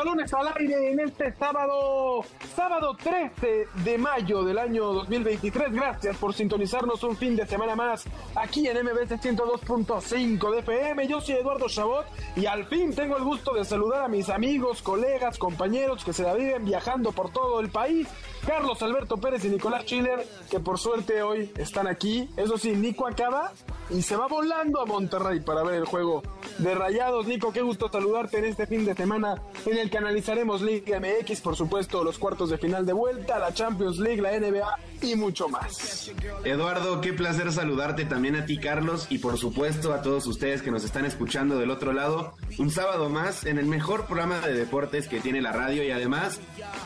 Balones 0.00 0.32
al 0.32 0.48
aire 0.58 0.92
en 0.92 1.00
este 1.00 1.30
sábado, 1.34 2.24
sábado 2.56 2.96
13 2.96 3.66
de 3.84 3.98
mayo 3.98 4.42
del 4.42 4.58
año 4.58 4.94
2023. 4.94 5.74
Gracias 5.74 6.16
por 6.16 6.32
sintonizarnos 6.32 7.04
un 7.04 7.14
fin 7.18 7.36
de 7.36 7.46
semana 7.46 7.76
más 7.76 8.06
aquí 8.34 8.66
en 8.66 8.78
MBS 8.82 9.20
102.5 9.20 10.52
de 10.52 10.58
FM. 10.60 11.06
Yo 11.06 11.20
soy 11.20 11.34
Eduardo 11.34 11.68
Chabot 11.68 12.06
y 12.34 12.46
al 12.46 12.64
fin 12.64 12.94
tengo 12.94 13.18
el 13.18 13.24
gusto 13.24 13.52
de 13.52 13.62
saludar 13.62 14.04
a 14.04 14.08
mis 14.08 14.30
amigos, 14.30 14.80
colegas, 14.80 15.36
compañeros 15.36 16.02
que 16.02 16.14
se 16.14 16.22
la 16.22 16.32
viven 16.32 16.64
viajando 16.64 17.12
por 17.12 17.30
todo 17.30 17.60
el 17.60 17.68
país. 17.68 18.08
Carlos 18.46 18.82
Alberto 18.82 19.16
Pérez 19.16 19.44
y 19.44 19.48
Nicolás 19.48 19.84
Schiller, 19.84 20.26
que 20.50 20.60
por 20.60 20.78
suerte 20.78 21.22
hoy 21.22 21.50
están 21.56 21.86
aquí. 21.86 22.28
Eso 22.36 22.58
sí, 22.58 22.72
Nico 22.72 23.06
acaba 23.06 23.52
y 23.90 24.02
se 24.02 24.16
va 24.16 24.26
volando 24.28 24.80
a 24.80 24.86
Monterrey 24.86 25.40
para 25.40 25.62
ver 25.62 25.74
el 25.74 25.84
juego 25.84 26.22
de 26.58 26.74
Rayados. 26.74 27.26
Nico, 27.26 27.52
qué 27.52 27.62
gusto 27.62 27.90
saludarte 27.90 28.38
en 28.38 28.44
este 28.46 28.66
fin 28.66 28.84
de 28.84 28.94
semana 28.94 29.42
en 29.66 29.78
el 29.78 29.90
que 29.90 29.98
analizaremos 29.98 30.62
Liga 30.62 31.00
MX, 31.00 31.40
por 31.40 31.56
supuesto, 31.56 32.04
los 32.04 32.18
cuartos 32.18 32.50
de 32.50 32.58
final 32.58 32.86
de 32.86 32.92
vuelta, 32.92 33.38
la 33.38 33.52
Champions 33.52 33.98
League, 33.98 34.22
la 34.22 34.38
NBA 34.38 34.78
y 35.02 35.16
mucho 35.16 35.48
más. 35.48 36.10
Eduardo, 36.44 37.00
qué 37.00 37.12
placer 37.12 37.52
saludarte 37.52 38.04
también 38.04 38.36
a 38.36 38.46
ti, 38.46 38.58
Carlos, 38.58 39.06
y 39.10 39.18
por 39.18 39.38
supuesto 39.38 39.92
a 39.92 40.02
todos 40.02 40.26
ustedes 40.26 40.62
que 40.62 40.70
nos 40.70 40.84
están 40.84 41.04
escuchando 41.04 41.58
del 41.58 41.70
otro 41.70 41.92
lado. 41.92 42.34
Un 42.58 42.70
sábado 42.70 43.08
más 43.08 43.44
en 43.44 43.58
el 43.58 43.66
mejor 43.66 44.06
programa 44.06 44.40
de 44.40 44.54
deportes 44.54 45.08
que 45.08 45.20
tiene 45.20 45.40
la 45.42 45.52
radio 45.52 45.82
y 45.82 45.90
además, 45.90 46.40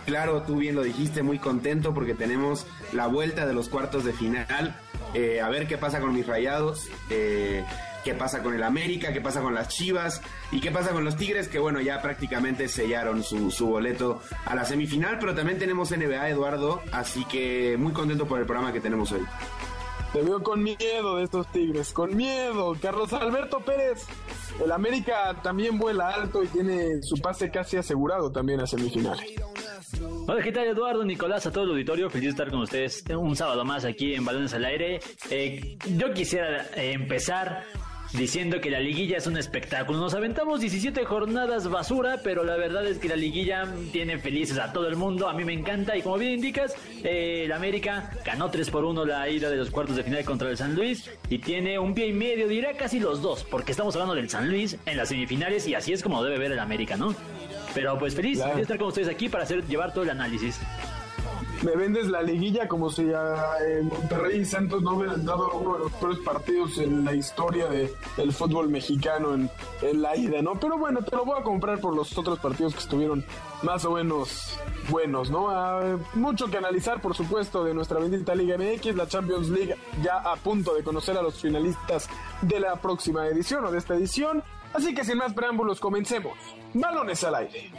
claro, 0.07 0.43
tú 0.43 0.57
bien 0.57 0.75
lo 0.75 0.83
dijiste, 0.83 1.23
muy 1.23 1.39
contento 1.45 1.95
porque 1.95 2.15
tenemos 2.15 2.67
la 2.93 3.07
vuelta 3.07 3.47
de 3.47 3.53
los 3.53 3.69
cuartos 3.69 4.05
de 4.05 4.13
final. 4.13 4.77
Eh, 5.15 5.41
a 5.41 5.49
ver 5.49 5.69
qué 5.69 5.79
pasa 5.79 6.01
con 6.01 6.13
mis 6.13 6.27
rayados. 6.27 6.89
Eh, 7.11 7.65
qué 8.03 8.15
pasa 8.15 8.43
con 8.43 8.55
el 8.55 8.63
América, 8.63 9.13
qué 9.13 9.21
pasa 9.21 9.41
con 9.41 9.55
las 9.55 9.69
Chivas 9.69 10.21
y 10.53 10.61
qué 10.61 10.71
pasa 10.71 10.91
con 10.91 11.05
los 11.05 11.17
Tigres, 11.17 11.49
que 11.49 11.59
bueno, 11.59 11.81
ya 11.81 12.03
prácticamente 12.03 12.69
sellaron 12.69 13.23
su, 13.23 13.51
su, 13.51 13.67
boleto 13.67 14.21
a 14.45 14.55
la 14.55 14.67
semifinal, 14.67 15.19
pero 15.19 15.35
también 15.35 15.59
tenemos 15.59 15.91
NBA, 15.91 16.29
Eduardo, 16.29 16.83
así 16.93 17.25
que 17.25 17.77
muy 17.79 17.93
contento 17.93 18.27
por 18.27 18.41
el 18.41 18.47
programa 18.47 18.75
que 18.75 18.81
tenemos 18.81 19.11
hoy. 19.13 19.23
Te 20.15 20.23
veo 20.23 20.41
con 20.45 20.63
miedo 20.63 21.17
de 21.17 21.25
estos 21.25 21.51
Tigres, 21.51 21.93
con 21.93 22.17
miedo. 22.17 22.77
Carlos 22.81 23.13
Alberto 23.13 23.59
Pérez, 23.59 24.07
el 24.65 24.71
América 24.71 25.41
también 25.43 25.77
vuela 25.77 26.11
alto 26.11 26.45
y 26.45 26.47
tiene 26.47 27.03
su 27.03 27.17
pase 27.17 27.51
casi 27.51 27.79
asegurado 27.79 28.31
también 28.31 28.61
a 28.61 28.67
semifinales. 28.69 29.35
Hola, 30.29 30.41
¿qué 30.41 30.53
tal 30.53 30.69
Eduardo, 30.69 31.05
Nicolás, 31.05 31.47
a 31.47 31.51
todo 31.51 31.65
el 31.65 31.71
auditorio? 31.71 32.09
Feliz 32.11 32.27
de 32.27 32.31
estar 32.31 32.49
con 32.49 32.61
ustedes 32.61 33.03
un 33.11 33.35
sábado 33.35 33.65
más 33.65 33.85
aquí 33.85 34.15
en 34.15 34.25
Balones 34.25 34.55
al 34.55 34.65
Aire. 34.65 35.01
Eh, 35.31 35.77
yo 35.97 36.15
quisiera 36.15 36.65
eh, 36.77 36.93
empezar 36.93 37.65
diciendo 38.17 38.61
que 38.61 38.71
la 38.71 38.81
liguilla 38.81 39.19
es 39.19 39.27
un 39.27 39.37
espectáculo. 39.37 39.99
Nos 39.99 40.15
aventamos 40.15 40.61
17 40.61 41.05
jornadas 41.05 41.69
basura, 41.69 42.21
pero 42.23 42.45
la 42.45 42.57
verdad 42.57 42.87
es 42.87 42.99
que 42.99 43.09
la 43.09 43.17
liguilla 43.17 43.67
tiene 43.93 44.19
felices 44.19 44.59
a 44.59 44.73
todo 44.73 44.87
el 44.89 44.97
mundo. 44.97 45.29
A 45.29 45.33
mí 45.35 45.45
me 45.45 45.53
encanta 45.53 45.97
y 45.97 46.03
como 46.03 46.19
bien 46.19 46.33
indicas, 46.35 46.75
eh, 47.03 47.43
el 47.45 47.53
América 47.53 48.11
ganó 48.25 48.51
3 48.51 48.71
por 48.71 48.85
1 48.85 49.05
la 49.05 49.29
ida 49.29 49.51
de 49.51 49.57
los 49.57 49.71
cuartos 49.71 49.97
de 49.97 50.05
final 50.05 50.25
contra 50.25 50.49
el 50.51 50.57
San 50.57 50.75
Luis 50.75 51.11
y 51.29 51.39
tiene 51.39 51.79
un 51.79 51.95
pie 51.95 52.07
y 52.09 52.13
medio, 52.13 52.47
dirá 52.49 52.75
casi 52.77 53.01
los 53.01 53.21
dos, 53.21 53.45
porque 53.45 53.73
estamos 53.73 53.95
hablando 53.97 54.15
del 54.15 54.31
San 54.31 54.49
Luis 54.49 54.77
en 54.87 54.97
las 54.97 55.09
semifinales 55.09 55.67
y 55.67 55.75
así 55.75 55.93
es 55.93 56.03
como 56.03 56.23
debe 56.23 56.39
ver 56.39 56.53
el 56.53 56.59
América, 56.61 56.97
¿no? 56.97 57.15
Pero 57.75 57.99
pues 57.99 58.15
feliz 58.15 58.39
Claro. 58.39 58.57
de 58.57 58.63
estar 58.63 58.79
con 58.79 58.89
ustedes 58.89 59.09
aquí 59.09 59.29
para 59.29 59.43
hacer 59.45 59.67
llevar 59.67 59.93
todo 59.93 60.05
el 60.05 60.11
análisis. 60.11 60.61
Me 61.63 61.77
vendes 61.77 62.09
la 62.09 62.23
liguilla 62.23 62.69
como 62.69 62.91
si 62.91 63.11
a 63.13 63.57
eh, 63.67 63.83
Monterrey 63.83 64.41
y 64.41 64.45
Santos 64.45 64.83
no 64.83 64.97
hubieran 64.97 65.25
dado 65.25 65.51
uno 65.53 65.75
de 65.75 65.85
los 65.85 65.93
peores 65.93 66.19
partidos 66.19 66.79
en 66.79 67.05
la 67.05 67.15
historia 67.15 67.67
de, 67.67 67.91
del 68.17 68.33
fútbol 68.33 68.69
mexicano 68.69 69.35
en, 69.35 69.51
en 69.83 70.03
la 70.03 70.17
ida, 70.17 70.43
¿no? 70.43 70.59
Pero 70.59 70.77
bueno, 70.77 71.03
te 71.03 71.17
lo 71.17 71.25
voy 71.25 71.41
a 71.41 71.43
comprar 71.43 71.81
por 71.81 71.95
los 71.95 72.17
otros 72.19 72.39
partidos 72.39 72.75
que 72.75 72.81
estuvieron 72.81 73.25
más 73.63 73.85
o 73.85 73.93
menos 73.93 74.59
buenos, 74.89 75.31
¿no? 75.31 75.49
Ah, 75.51 75.97
mucho 76.15 76.51
que 76.51 76.59
analizar, 76.59 77.01
por 77.01 77.15
supuesto, 77.15 77.65
de 77.65 77.75
nuestra 77.75 77.99
bendita 77.99 78.35
Liga 78.35 78.57
MX, 78.59 78.97
la 78.97 79.07
Champions 79.07 79.49
League 79.49 79.77
ya 80.03 80.19
a 80.19 80.37
punto 80.37 80.75
de 80.75 80.83
conocer 80.83 81.17
a 81.17 81.23
los 81.23 81.41
finalistas 81.41 82.09
de 82.43 82.61
la 82.61 82.77
próxima 82.77 83.27
edición 83.27 83.65
o 83.65 83.71
de 83.71 83.79
esta 83.79 83.95
edición. 83.95 84.43
Así 84.73 84.95
que 84.95 85.05
sin 85.05 85.19
más 85.19 85.33
preámbulos, 85.33 85.81
comencemos. 85.81 86.37
Balones 86.75 87.23
al 87.25 87.37
aire. 87.37 87.71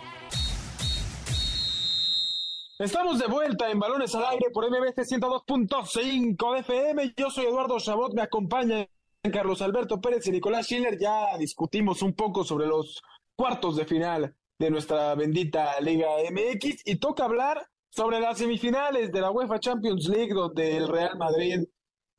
Estamos 2.77 3.19
de 3.19 3.27
vuelta 3.27 3.71
en 3.71 3.79
Balones 3.79 4.13
al 4.15 4.25
Aire 4.25 4.49
por 4.51 4.69
MBC 4.69 4.97
102.5 4.97 6.53
de 6.53 6.59
FM. 6.59 7.13
Yo 7.15 7.29
soy 7.29 7.45
Eduardo 7.45 7.79
Chabot, 7.79 8.13
me 8.13 8.21
acompañan 8.21 8.85
Carlos 9.31 9.61
Alberto 9.61 10.01
Pérez 10.01 10.27
y 10.27 10.31
Nicolás 10.31 10.65
Schiller. 10.65 10.97
Ya 10.99 11.37
discutimos 11.37 12.01
un 12.01 12.13
poco 12.15 12.43
sobre 12.43 12.67
los 12.67 13.01
cuartos 13.33 13.77
de 13.77 13.85
final 13.85 14.35
de 14.59 14.69
nuestra 14.69 15.15
bendita 15.15 15.79
Liga 15.79 16.09
MX 16.29 16.81
y 16.83 16.97
toca 16.97 17.23
hablar 17.23 17.65
sobre 17.89 18.19
las 18.19 18.39
semifinales 18.39 19.09
de 19.09 19.21
la 19.21 19.31
UEFA 19.31 19.57
Champions 19.61 20.09
League 20.09 20.33
donde 20.33 20.75
el 20.75 20.89
Real 20.89 21.17
Madrid 21.17 21.63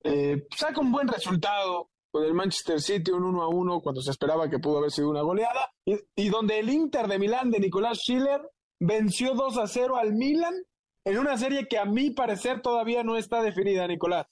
eh, 0.05 0.47
saca 0.57 0.81
un 0.81 0.91
buen 0.91 1.07
resultado 1.07 1.91
con 2.11 2.25
el 2.25 2.33
Manchester 2.33 2.81
City, 2.81 3.11
un 3.11 3.25
1 3.25 3.43
a 3.43 3.49
1 3.49 3.81
cuando 3.83 4.01
se 4.01 4.11
esperaba 4.11 4.49
que 4.49 4.59
pudo 4.59 4.79
haber 4.79 4.91
sido 4.91 5.11
una 5.11 5.21
goleada 5.21 5.71
y 5.85 6.31
donde 6.31 6.61
el 6.61 6.71
Inter 6.71 7.09
de 7.09 7.19
Milán 7.19 7.51
de 7.51 7.61
Nicolás 7.61 7.99
Schiller 7.99 8.41
venció 8.79 9.35
2 9.35 9.59
a 9.59 9.67
0 9.67 9.97
al 9.97 10.15
Milan 10.15 10.55
en 11.05 11.19
una 11.19 11.37
serie 11.39 11.67
que 11.69 11.79
a 11.79 11.85
mi 11.85 12.11
parecer 12.11 12.61
todavía 12.61 13.03
no 13.05 13.17
está 13.17 13.43
definida, 13.43 13.87
Nicolás. 13.87 14.27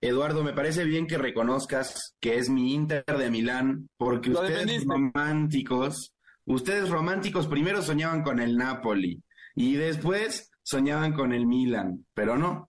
Eduardo, 0.00 0.44
me 0.44 0.52
parece 0.52 0.84
bien 0.84 1.06
que 1.06 1.18
reconozcas 1.18 2.14
que 2.20 2.36
es 2.36 2.50
mi 2.50 2.74
Inter 2.74 3.04
de 3.04 3.30
Milán, 3.30 3.88
porque 3.96 4.30
Lo 4.30 4.40
ustedes 4.40 4.60
defendiste. 4.66 4.92
románticos, 4.92 6.12
ustedes 6.44 6.90
románticos 6.90 7.46
primero 7.46 7.80
soñaban 7.82 8.22
con 8.22 8.40
el 8.40 8.56
Napoli 8.56 9.22
y 9.54 9.76
después 9.76 10.50
soñaban 10.62 11.14
con 11.14 11.32
el 11.32 11.46
Milan, 11.46 12.04
pero 12.12 12.36
no. 12.36 12.68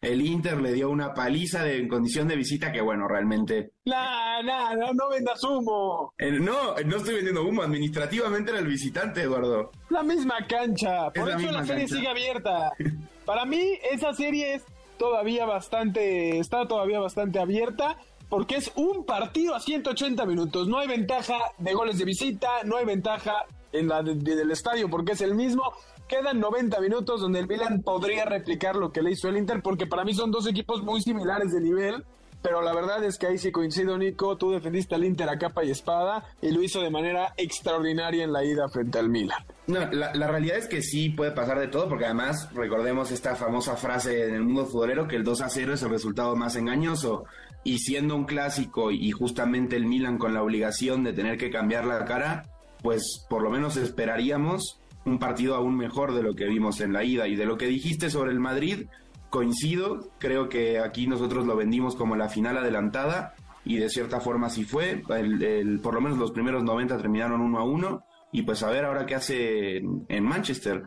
El 0.00 0.20
Inter 0.24 0.60
le 0.60 0.72
dio 0.72 0.90
una 0.90 1.14
paliza 1.14 1.62
de, 1.64 1.78
en 1.78 1.88
condición 1.88 2.28
de 2.28 2.36
visita 2.36 2.70
que, 2.72 2.80
bueno, 2.80 3.08
realmente... 3.08 3.72
Nah, 3.84 4.42
nah, 4.42 4.74
no, 4.74 4.92
no 4.92 5.08
vendas 5.10 5.42
humo. 5.44 6.12
eh, 6.18 6.32
no, 6.32 6.74
no 6.84 6.96
estoy 6.96 7.14
vendiendo 7.14 7.44
humo, 7.44 7.62
administrativamente 7.62 8.50
era 8.50 8.60
el 8.60 8.66
visitante, 8.66 9.22
Eduardo. 9.22 9.70
La 9.90 10.02
misma 10.02 10.34
cancha. 10.48 11.10
Por 11.10 11.28
Es 11.30 11.36
eso 11.42 11.52
la 11.52 11.64
serie 11.64 11.82
cancha. 11.84 11.94
sigue 11.96 12.08
abierta. 12.08 12.72
Para 13.24 13.44
mí, 13.44 13.78
esa 13.90 14.12
serie 14.14 14.54
es 14.54 14.64
todavía 14.98 15.46
bastante, 15.46 16.38
está 16.38 16.66
todavía 16.68 17.00
bastante 17.00 17.38
abierta. 17.38 17.96
Porque 18.28 18.56
es 18.56 18.72
un 18.74 19.04
partido 19.06 19.54
a 19.54 19.60
180 19.60 20.26
minutos. 20.26 20.66
No 20.66 20.78
hay 20.80 20.88
ventaja 20.88 21.38
de 21.58 21.72
goles 21.74 21.96
de 21.98 22.04
visita, 22.04 22.48
no 22.64 22.76
hay 22.76 22.84
ventaja 22.84 23.44
en 23.72 23.86
la 23.86 24.02
de- 24.02 24.16
de- 24.16 24.34
del 24.34 24.50
estadio 24.50 24.90
porque 24.90 25.12
es 25.12 25.20
el 25.20 25.36
mismo. 25.36 25.62
Quedan 26.08 26.38
90 26.38 26.80
minutos 26.80 27.20
donde 27.20 27.40
el 27.40 27.48
Milan 27.48 27.82
podría 27.82 28.24
replicar 28.24 28.76
lo 28.76 28.92
que 28.92 29.02
le 29.02 29.10
hizo 29.10 29.28
el 29.28 29.36
Inter, 29.36 29.60
porque 29.62 29.86
para 29.86 30.04
mí 30.04 30.14
son 30.14 30.30
dos 30.30 30.46
equipos 30.46 30.82
muy 30.82 31.02
similares 31.02 31.52
de 31.52 31.60
nivel. 31.60 32.04
Pero 32.42 32.62
la 32.62 32.72
verdad 32.72 33.02
es 33.02 33.18
que 33.18 33.26
ahí 33.26 33.38
sí 33.38 33.50
coincido, 33.50 33.98
Nico. 33.98 34.36
Tú 34.36 34.52
defendiste 34.52 34.94
al 34.94 35.04
Inter 35.04 35.28
a 35.28 35.36
capa 35.36 35.64
y 35.64 35.70
espada 35.70 36.22
y 36.40 36.52
lo 36.52 36.62
hizo 36.62 36.80
de 36.80 36.90
manera 36.90 37.32
extraordinaria 37.36 38.22
en 38.22 38.32
la 38.32 38.44
ida 38.44 38.68
frente 38.68 39.00
al 39.00 39.08
Milan. 39.08 39.42
No, 39.66 39.80
la, 39.90 40.14
la 40.14 40.28
realidad 40.28 40.56
es 40.56 40.68
que 40.68 40.80
sí 40.80 41.08
puede 41.08 41.32
pasar 41.32 41.58
de 41.58 41.66
todo, 41.66 41.88
porque 41.88 42.04
además 42.04 42.48
recordemos 42.54 43.10
esta 43.10 43.34
famosa 43.34 43.74
frase 43.74 44.28
en 44.28 44.34
el 44.34 44.44
mundo 44.44 44.66
futbolero 44.66 45.08
que 45.08 45.16
el 45.16 45.24
2 45.24 45.40
a 45.40 45.48
0 45.48 45.74
es 45.74 45.82
el 45.82 45.90
resultado 45.90 46.36
más 46.36 46.54
engañoso. 46.54 47.24
Y 47.64 47.78
siendo 47.78 48.14
un 48.14 48.26
clásico 48.26 48.92
y 48.92 49.10
justamente 49.10 49.74
el 49.74 49.86
Milan 49.86 50.18
con 50.18 50.32
la 50.32 50.42
obligación 50.42 51.02
de 51.02 51.14
tener 51.14 51.38
que 51.38 51.50
cambiar 51.50 51.84
la 51.84 52.04
cara, 52.04 52.44
pues 52.80 53.26
por 53.28 53.42
lo 53.42 53.50
menos 53.50 53.76
esperaríamos 53.76 54.78
un 55.06 55.18
partido 55.18 55.54
aún 55.54 55.76
mejor 55.76 56.12
de 56.14 56.22
lo 56.22 56.34
que 56.34 56.44
vimos 56.46 56.80
en 56.80 56.92
la 56.92 57.04
ida. 57.04 57.26
Y 57.28 57.36
de 57.36 57.46
lo 57.46 57.56
que 57.56 57.66
dijiste 57.66 58.10
sobre 58.10 58.32
el 58.32 58.40
Madrid, 58.40 58.86
coincido, 59.30 60.10
creo 60.18 60.48
que 60.48 60.78
aquí 60.78 61.06
nosotros 61.06 61.46
lo 61.46 61.56
vendimos 61.56 61.96
como 61.96 62.16
la 62.16 62.28
final 62.28 62.58
adelantada 62.58 63.34
y 63.64 63.76
de 63.78 63.88
cierta 63.88 64.20
forma 64.20 64.50
sí 64.50 64.64
fue. 64.64 65.02
El- 65.08 65.80
por 65.82 65.94
lo 65.94 66.00
menos 66.00 66.18
los 66.18 66.32
primeros 66.32 66.62
90 66.64 66.96
terminaron 66.98 67.40
1 67.40 67.58
a 67.58 67.64
1 67.64 68.04
y 68.32 68.42
pues 68.42 68.62
a 68.62 68.70
ver 68.70 68.84
ahora 68.84 69.06
qué 69.06 69.14
hace 69.14 69.76
en, 69.76 70.24
Manchester. 70.24 70.84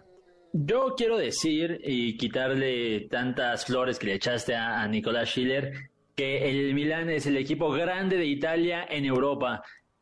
Yo 0.53 0.93
quiero 0.97 1.17
decir 1.17 1.79
y 1.83 2.17
quitarle 2.17 3.01
tantas 3.09 3.65
flores 3.65 3.99
que 3.99 4.07
le 4.07 4.13
echaste 4.15 4.55
a, 4.55 4.81
a 4.81 4.87
Nicolás 4.87 5.29
Schiller 5.29 5.71
que 6.15 6.49
el 6.49 6.73
Milan 6.73 7.09
es 7.09 7.27
el 7.27 7.37
equipo 7.37 7.69
grande 7.71 8.17
de 8.17 8.25
Italia 8.25 8.85
en 8.89 9.05
Europa. 9.05 9.61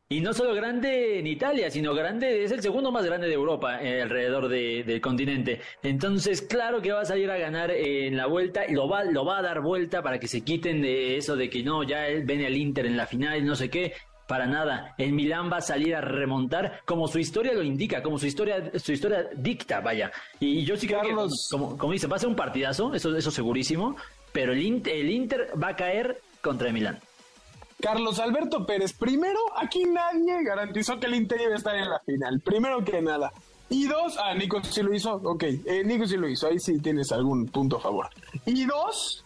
Y 0.09 0.21
no 0.21 0.33
solo 0.33 0.55
grande 0.55 1.19
en 1.19 1.27
Italia, 1.27 1.69
sino 1.69 1.93
grande, 1.93 2.41
es 2.45 2.53
el 2.53 2.61
segundo 2.61 2.93
más 2.93 3.05
grande 3.05 3.27
de 3.27 3.33
Europa 3.33 3.83
eh, 3.83 4.01
alrededor 4.01 4.47
del 4.47 5.01
continente. 5.01 5.59
Entonces, 5.83 6.41
claro 6.41 6.81
que 6.81 6.93
va 6.93 7.01
a 7.01 7.05
salir 7.05 7.29
a 7.29 7.37
ganar 7.37 7.71
en 7.71 8.15
la 8.15 8.25
vuelta 8.25 8.65
y 8.65 8.71
lo 8.71 8.87
va, 8.87 9.03
lo 9.03 9.25
va 9.25 9.39
a 9.39 9.41
dar 9.41 9.59
vuelta 9.59 10.01
para 10.01 10.17
que 10.17 10.29
se 10.29 10.45
quiten 10.45 10.81
de 10.81 11.17
eso 11.17 11.35
de 11.35 11.49
que 11.49 11.61
no, 11.61 11.83
ya 11.83 12.07
él 12.07 12.23
viene 12.23 12.45
al 12.45 12.55
Inter 12.55 12.85
en 12.85 12.95
la 12.95 13.05
final, 13.05 13.45
no 13.45 13.57
sé 13.57 13.69
qué. 13.69 13.95
Para 14.27 14.47
nada, 14.47 14.95
el 14.97 15.11
Milán 15.11 15.51
va 15.51 15.57
a 15.57 15.61
salir 15.61 15.93
a 15.93 15.99
remontar 15.99 16.81
como 16.85 17.09
su 17.09 17.19
historia 17.19 17.53
lo 17.53 17.63
indica, 17.63 18.01
como 18.01 18.17
su 18.17 18.27
historia, 18.27 18.71
su 18.79 18.93
historia 18.93 19.27
dicta, 19.35 19.81
vaya. 19.81 20.09
Y 20.39 20.63
yo 20.63 20.77
sí 20.77 20.87
creo 20.87 21.01
que, 21.01 21.13
como, 21.51 21.77
como 21.77 21.91
dice, 21.91 22.07
va 22.07 22.15
a 22.15 22.19
ser 22.19 22.29
un 22.29 22.35
partidazo, 22.35 22.93
eso, 22.93 23.13
eso 23.15 23.31
segurísimo, 23.31 23.97
pero 24.31 24.53
el 24.53 24.61
Inter, 24.61 24.95
el 24.95 25.09
Inter 25.09 25.51
va 25.61 25.69
a 25.69 25.75
caer 25.75 26.21
contra 26.41 26.67
el 26.67 26.73
Milán. 26.73 26.97
Carlos 27.79 28.19
Alberto 28.19 28.65
Pérez, 28.65 28.93
primero, 28.93 29.39
aquí 29.55 29.83
nadie 29.85 30.43
garantizó 30.43 30.99
que 30.99 31.05
el 31.05 31.15
Inter 31.15 31.41
iba 31.41 31.53
a 31.53 31.57
estar 31.57 31.75
en 31.75 31.89
la 31.89 31.99
final, 31.99 32.39
primero 32.41 32.83
que 32.83 33.01
nada. 33.01 33.31
Y 33.69 33.85
dos, 33.85 34.17
ah, 34.17 34.33
Nico 34.33 34.63
sí 34.63 34.81
lo 34.81 34.93
hizo, 34.93 35.13
ok, 35.15 35.43
eh, 35.43 35.83
Nico 35.85 36.07
sí 36.07 36.17
lo 36.17 36.27
hizo, 36.27 36.47
ahí 36.47 36.59
sí 36.59 36.79
tienes 36.79 37.11
algún 37.11 37.47
punto 37.47 37.77
a 37.77 37.81
favor. 37.81 38.09
Y 38.45 38.65
dos, 38.65 39.23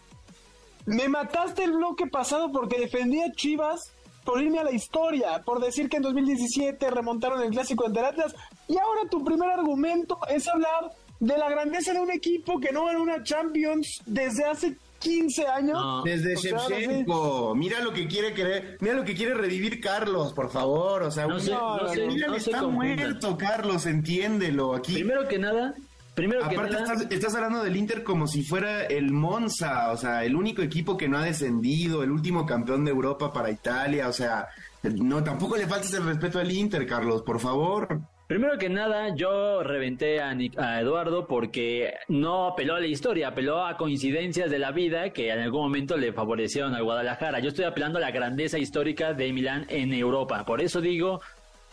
me 0.84 1.08
mataste 1.08 1.64
el 1.64 1.72
bloque 1.72 2.06
pasado 2.08 2.52
porque 2.52 2.78
defendía 2.78 3.32
Chivas 3.32 3.92
por 4.24 4.42
irme 4.42 4.58
a 4.58 4.64
la 4.64 4.72
historia, 4.72 5.42
por 5.44 5.60
decir 5.60 5.88
que 5.88 5.96
en 5.96 6.02
2017 6.02 6.90
remontaron 6.90 7.42
el 7.42 7.50
clásico 7.50 7.88
de 7.88 8.00
Atlas, 8.00 8.34
y 8.68 8.76
ahora 8.78 9.08
tu 9.10 9.24
primer 9.24 9.50
argumento 9.50 10.18
es 10.28 10.46
hablar 10.46 10.92
de 11.20 11.38
la 11.38 11.48
grandeza 11.48 11.92
de 11.92 12.00
un 12.00 12.10
equipo 12.10 12.60
que 12.60 12.72
no 12.72 12.84
ganó 12.84 13.02
una 13.02 13.22
Champions 13.22 14.00
desde 14.06 14.44
hace 14.44 14.76
15 15.02 15.46
años. 15.46 16.04
Desde 16.04 16.36
Shevchenko. 16.36 17.54
Mira 17.54 17.80
lo 17.80 17.92
que 17.92 18.06
quiere 18.06 18.32
querer, 18.32 18.76
mira 18.80 18.94
lo 18.94 19.04
que 19.04 19.14
quiere 19.14 19.34
revivir 19.34 19.80
Carlos, 19.80 20.32
por 20.32 20.50
favor. 20.50 21.02
O 21.02 21.10
sea, 21.10 21.26
no 21.26 21.36
está 21.36 22.62
muerto, 22.62 23.36
Carlos, 23.36 23.86
entiéndelo. 23.86 24.74
Aquí. 24.74 24.94
Primero 24.94 25.26
que 25.28 25.38
nada, 25.38 25.74
Primero 26.14 26.46
que 26.46 26.54
Aparte 26.54 26.76
estás, 26.76 27.06
estás, 27.10 27.34
hablando 27.34 27.64
del 27.64 27.74
Inter 27.74 28.04
como 28.04 28.26
si 28.26 28.42
fuera 28.42 28.84
el 28.84 29.12
Monza, 29.12 29.90
o 29.92 29.96
sea, 29.96 30.24
el 30.24 30.36
único 30.36 30.60
equipo 30.60 30.96
que 30.98 31.08
no 31.08 31.16
ha 31.16 31.24
descendido, 31.24 32.02
el 32.02 32.10
último 32.10 32.44
campeón 32.44 32.84
de 32.84 32.90
Europa 32.90 33.32
para 33.32 33.50
Italia, 33.50 34.08
o 34.08 34.12
sea, 34.12 34.46
no 34.82 35.24
tampoco 35.24 35.56
le 35.56 35.66
faltes 35.66 35.94
el 35.94 36.04
respeto 36.04 36.38
al 36.38 36.52
Inter, 36.52 36.86
Carlos, 36.86 37.22
por 37.22 37.40
favor. 37.40 38.02
Primero 38.32 38.56
que 38.56 38.70
nada, 38.70 39.14
yo 39.14 39.62
reventé 39.62 40.22
a, 40.22 40.32
Eduardo 40.80 41.26
porque 41.26 41.92
no 42.08 42.46
apeló 42.46 42.76
a 42.76 42.80
la 42.80 42.86
historia, 42.86 43.28
apeló 43.28 43.66
a 43.66 43.76
coincidencias 43.76 44.50
de 44.50 44.58
la 44.58 44.72
vida 44.72 45.10
que 45.10 45.28
en 45.28 45.40
algún 45.40 45.60
momento 45.60 45.98
le 45.98 46.14
favorecieron 46.14 46.74
al 46.74 46.82
Guadalajara. 46.82 47.40
Yo 47.40 47.48
estoy 47.48 47.66
apelando 47.66 47.98
a 47.98 48.00
la 48.00 48.10
grandeza 48.10 48.58
histórica 48.58 49.12
de 49.12 49.30
Milán 49.34 49.66
en 49.68 49.92
Europa. 49.92 50.46
Por 50.46 50.62
eso 50.62 50.80
digo 50.80 51.20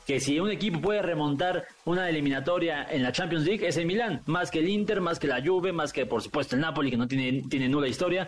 que 0.06 0.20
si 0.20 0.38
un 0.42 0.52
equipo 0.52 0.82
puede 0.82 1.02
remontar 1.02 1.64
una 1.86 2.10
eliminatoria 2.10 2.86
en 2.92 3.04
la 3.04 3.14
Champions 3.14 3.46
League 3.46 3.66
es 3.66 3.78
el 3.78 3.86
Milán, 3.86 4.22
más 4.26 4.52
que 4.52 4.60
el 4.60 4.68
Inter, 4.68 5.00
más 5.00 5.18
que 5.18 5.28
la 5.28 5.42
Juve, 5.42 5.72
más 5.72 5.94
que 5.94 6.06
por 6.06 6.22
supuesto 6.22 6.58
el 6.58 6.62
Napoli 6.62 6.92
que 6.92 6.98
no 6.98 7.08
tiene, 7.08 7.42
tiene 7.44 7.70
nula 7.70 7.88
historia. 7.88 8.28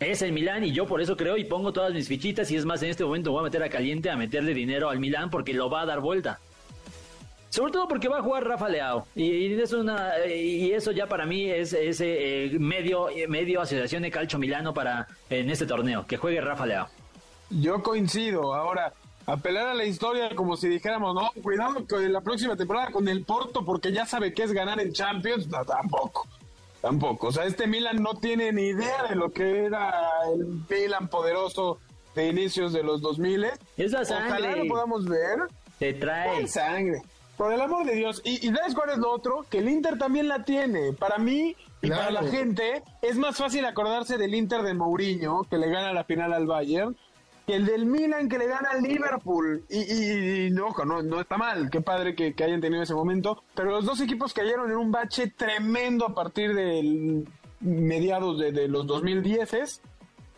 Es 0.00 0.22
el 0.22 0.32
Milán 0.32 0.64
y 0.64 0.72
yo 0.72 0.88
por 0.88 1.00
eso 1.00 1.16
creo 1.16 1.36
y 1.36 1.44
pongo 1.44 1.72
todas 1.72 1.94
mis 1.94 2.08
fichitas 2.08 2.50
y 2.50 2.56
es 2.56 2.64
más 2.64 2.82
en 2.82 2.90
este 2.90 3.04
momento 3.04 3.30
voy 3.30 3.42
a 3.42 3.44
meter 3.44 3.62
a 3.62 3.68
caliente 3.68 4.10
a 4.10 4.16
meterle 4.16 4.54
dinero 4.54 4.90
al 4.90 4.98
Milán 4.98 5.30
porque 5.30 5.54
lo 5.54 5.70
va 5.70 5.82
a 5.82 5.86
dar 5.86 6.00
vuelta. 6.00 6.40
Sobre 7.50 7.72
todo 7.72 7.88
porque 7.88 8.08
va 8.08 8.18
a 8.18 8.22
jugar 8.22 8.44
Rafa 8.46 8.68
Leao. 8.68 9.06
Y, 9.14 9.52
eso, 9.60 9.80
una, 9.80 10.24
y 10.26 10.72
eso 10.72 10.92
ya 10.92 11.06
para 11.06 11.26
mí 11.26 11.50
es, 11.50 11.72
ese 11.72 12.46
eh, 12.46 12.58
medio, 12.58 13.08
medio 13.28 13.60
asociación 13.60 14.02
de 14.02 14.10
calcio 14.10 14.38
milano 14.38 14.72
para 14.72 15.08
en 15.28 15.50
este 15.50 15.66
torneo, 15.66 16.06
que 16.06 16.16
juegue 16.16 16.40
Rafa 16.40 16.64
Leao. 16.64 16.88
Yo 17.50 17.82
coincido. 17.82 18.54
Ahora, 18.54 18.92
apelar 19.26 19.66
a 19.66 19.74
la 19.74 19.84
historia 19.84 20.34
como 20.34 20.56
si 20.56 20.68
dijéramos, 20.68 21.14
no, 21.14 21.30
cuidado 21.42 21.84
con 21.88 22.12
la 22.12 22.20
próxima 22.20 22.56
temporada 22.56 22.92
con 22.92 23.08
el 23.08 23.24
Porto 23.24 23.64
porque 23.64 23.92
ya 23.92 24.06
sabe 24.06 24.32
qué 24.32 24.44
es 24.44 24.52
ganar 24.52 24.80
en 24.80 24.92
Champions. 24.92 25.48
tampoco. 25.66 26.26
Tampoco. 26.80 27.26
O 27.26 27.32
sea, 27.32 27.44
este 27.44 27.66
Milan 27.66 27.96
no 27.96 28.14
tiene 28.14 28.52
ni 28.52 28.68
idea 28.68 29.04
de 29.08 29.14
lo 29.14 29.32
que 29.32 29.64
era 29.64 30.08
el 30.32 30.62
Milan 30.68 31.08
poderoso 31.08 31.78
de 32.14 32.28
inicios 32.28 32.72
de 32.72 32.82
los 32.82 33.02
2000. 33.02 33.46
Esa 33.76 34.04
sangre. 34.04 34.28
Ojalá 34.28 34.56
lo 34.56 34.66
podamos 34.66 35.04
ver. 35.06 35.40
Se 35.78 35.92
trae. 35.94 36.46
sangre. 36.46 37.02
Por 37.40 37.54
el 37.54 37.60
amor 37.62 37.86
de 37.86 37.94
Dios. 37.94 38.20
Y, 38.22 38.46
y 38.46 38.54
¿sabes 38.54 38.74
cuál 38.74 38.90
es 38.90 38.98
lo 38.98 39.10
otro? 39.10 39.46
Que 39.48 39.60
el 39.60 39.70
Inter 39.70 39.96
también 39.96 40.28
la 40.28 40.44
tiene. 40.44 40.92
Para 40.92 41.16
mí 41.16 41.56
y 41.80 41.88
para 41.88 42.10
la 42.10 42.22
gente 42.24 42.82
es 43.00 43.16
más 43.16 43.38
fácil 43.38 43.64
acordarse 43.64 44.18
del 44.18 44.34
Inter 44.34 44.60
de 44.60 44.74
Mourinho, 44.74 45.44
que 45.44 45.56
le 45.56 45.70
gana 45.70 45.94
la 45.94 46.04
final 46.04 46.34
al 46.34 46.46
Bayern, 46.46 46.94
que 47.46 47.54
el 47.54 47.64
del 47.64 47.86
Milan 47.86 48.28
que 48.28 48.36
le 48.36 48.46
gana 48.46 48.72
al 48.72 48.82
Liverpool. 48.82 49.64
Y, 49.70 50.48
y, 50.48 50.58
ojo, 50.58 50.84
no, 50.84 51.02
no 51.02 51.18
está 51.18 51.38
mal, 51.38 51.70
qué 51.70 51.80
padre 51.80 52.14
que, 52.14 52.34
hayan 52.44 52.60
tenido 52.60 52.82
ese 52.82 52.92
momento. 52.92 53.42
Pero 53.54 53.70
los 53.70 53.86
dos 53.86 54.02
equipos 54.02 54.34
cayeron 54.34 54.70
en 54.70 54.76
un 54.76 54.92
bache 54.92 55.28
tremendo 55.28 56.04
a 56.04 56.14
partir 56.14 56.54
del 56.54 57.26
mediados 57.60 58.38
de, 58.38 58.52
de 58.52 58.68
los 58.68 58.86
2010 58.86 59.80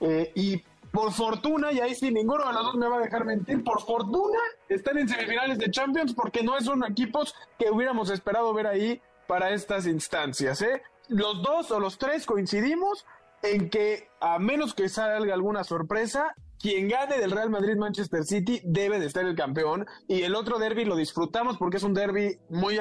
eh, 0.02 0.30
y 0.36 0.62
por 0.92 1.12
fortuna, 1.12 1.72
y 1.72 1.80
ahí 1.80 1.94
sí 1.94 2.12
ninguno 2.12 2.46
de 2.46 2.52
los 2.52 2.64
dos 2.64 2.74
me 2.76 2.86
va 2.86 2.98
a 2.98 3.00
dejar 3.00 3.24
mentir, 3.24 3.64
por 3.64 3.80
fortuna 3.80 4.38
están 4.68 4.98
en 4.98 5.08
semifinales 5.08 5.58
de 5.58 5.70
Champions 5.70 6.14
porque 6.14 6.42
no 6.42 6.60
son 6.60 6.84
equipos 6.84 7.34
que 7.58 7.70
hubiéramos 7.70 8.10
esperado 8.10 8.52
ver 8.52 8.66
ahí 8.66 9.00
para 9.26 9.50
estas 9.50 9.86
instancias. 9.86 10.60
¿eh? 10.62 10.82
Los 11.08 11.42
dos 11.42 11.70
o 11.70 11.80
los 11.80 11.98
tres 11.98 12.26
coincidimos 12.26 13.06
en 13.42 13.70
que 13.70 14.08
a 14.20 14.38
menos 14.38 14.74
que 14.74 14.88
salga 14.88 15.34
alguna 15.34 15.64
sorpresa, 15.64 16.34
quien 16.58 16.88
gane 16.88 17.18
del 17.18 17.32
Real 17.32 17.50
Madrid 17.50 17.76
Manchester 17.76 18.24
City 18.24 18.60
debe 18.62 19.00
de 19.00 19.06
estar 19.06 19.24
el 19.24 19.34
campeón 19.34 19.86
y 20.06 20.22
el 20.22 20.34
otro 20.34 20.58
derby 20.58 20.84
lo 20.84 20.94
disfrutamos 20.94 21.56
porque 21.56 21.78
es 21.78 21.82
un 21.82 21.94
derby 21.94 22.38
muy, 22.50 22.78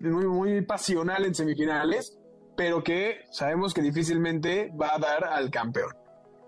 muy, 0.00 0.26
muy 0.26 0.62
pasional 0.62 1.24
en 1.24 1.34
semifinales, 1.34 2.18
pero 2.56 2.82
que 2.82 3.22
sabemos 3.30 3.72
que 3.72 3.80
difícilmente 3.80 4.70
va 4.78 4.94
a 4.94 4.98
dar 4.98 5.24
al 5.24 5.50
campeón. 5.50 6.03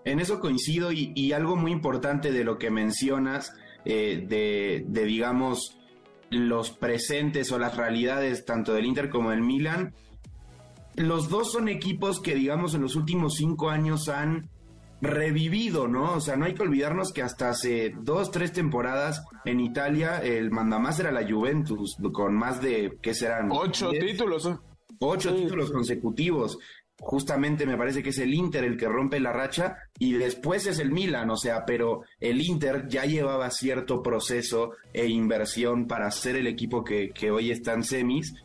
En 0.07 0.21
eso 0.21 0.39
coincido 0.39 0.93
y, 0.93 1.33
algo 1.33 1.57
muy 1.57 1.73
importante 1.73 2.31
de 2.31 2.45
lo 2.45 2.57
que 2.57 2.71
mencionas, 2.71 3.53
eh, 3.83 4.23
de, 4.25 5.05
digamos, 5.05 5.77
los 6.29 6.69
presentes 6.71 7.51
o 7.51 7.59
las 7.59 7.75
realidades 7.75 8.45
tanto 8.45 8.73
del 8.73 8.85
Inter 8.85 9.09
como 9.09 9.31
del 9.31 9.41
Milan, 9.41 9.93
los 10.95 11.27
dos 11.27 11.51
son 11.51 11.67
equipos 11.67 12.21
que, 12.21 12.35
digamos, 12.35 12.73
en 12.73 12.83
los 12.83 12.95
últimos 12.95 13.35
cinco 13.35 13.69
años 13.69 14.07
han 14.07 14.49
revivido, 15.01 15.89
¿no? 15.89 16.13
O 16.13 16.21
sea, 16.21 16.37
no 16.37 16.45
hay 16.45 16.53
que 16.53 16.63
olvidarnos 16.63 17.11
que 17.11 17.21
hasta 17.21 17.49
hace 17.49 17.93
dos, 17.99 18.31
tres 18.31 18.53
temporadas 18.53 19.25
en 19.43 19.59
Italia 19.59 20.19
el 20.19 20.51
mandamás 20.51 21.01
era 21.01 21.11
la 21.11 21.29
Juventus, 21.29 21.97
con 22.13 22.33
más 22.33 22.61
de, 22.61 22.97
¿qué 23.01 23.13
serán? 23.13 23.49
Ocho 23.51 23.89
títulos. 23.89 24.49
Ocho 24.99 25.35
títulos 25.35 25.69
consecutivos 25.69 26.57
justamente 26.99 27.65
me 27.65 27.77
parece 27.77 28.01
que 28.01 28.09
es 28.09 28.17
el 28.19 28.33
Inter 28.33 28.63
el 28.63 28.77
que 28.77 28.87
rompe 28.87 29.19
la 29.19 29.31
racha 29.31 29.77
y 29.99 30.13
después 30.13 30.65
es 30.65 30.79
el 30.79 30.91
Milan, 30.91 31.29
o 31.29 31.37
sea, 31.37 31.65
pero 31.65 32.03
el 32.19 32.41
Inter 32.41 32.87
ya 32.87 33.05
llevaba 33.05 33.49
cierto 33.51 34.01
proceso 34.01 34.71
e 34.93 35.07
inversión 35.07 35.87
para 35.87 36.09
ser 36.11 36.35
el 36.35 36.47
equipo 36.47 36.83
que, 36.83 37.11
hoy 37.31 37.51
está 37.51 37.73
en 37.73 37.83
semis. 37.83 38.35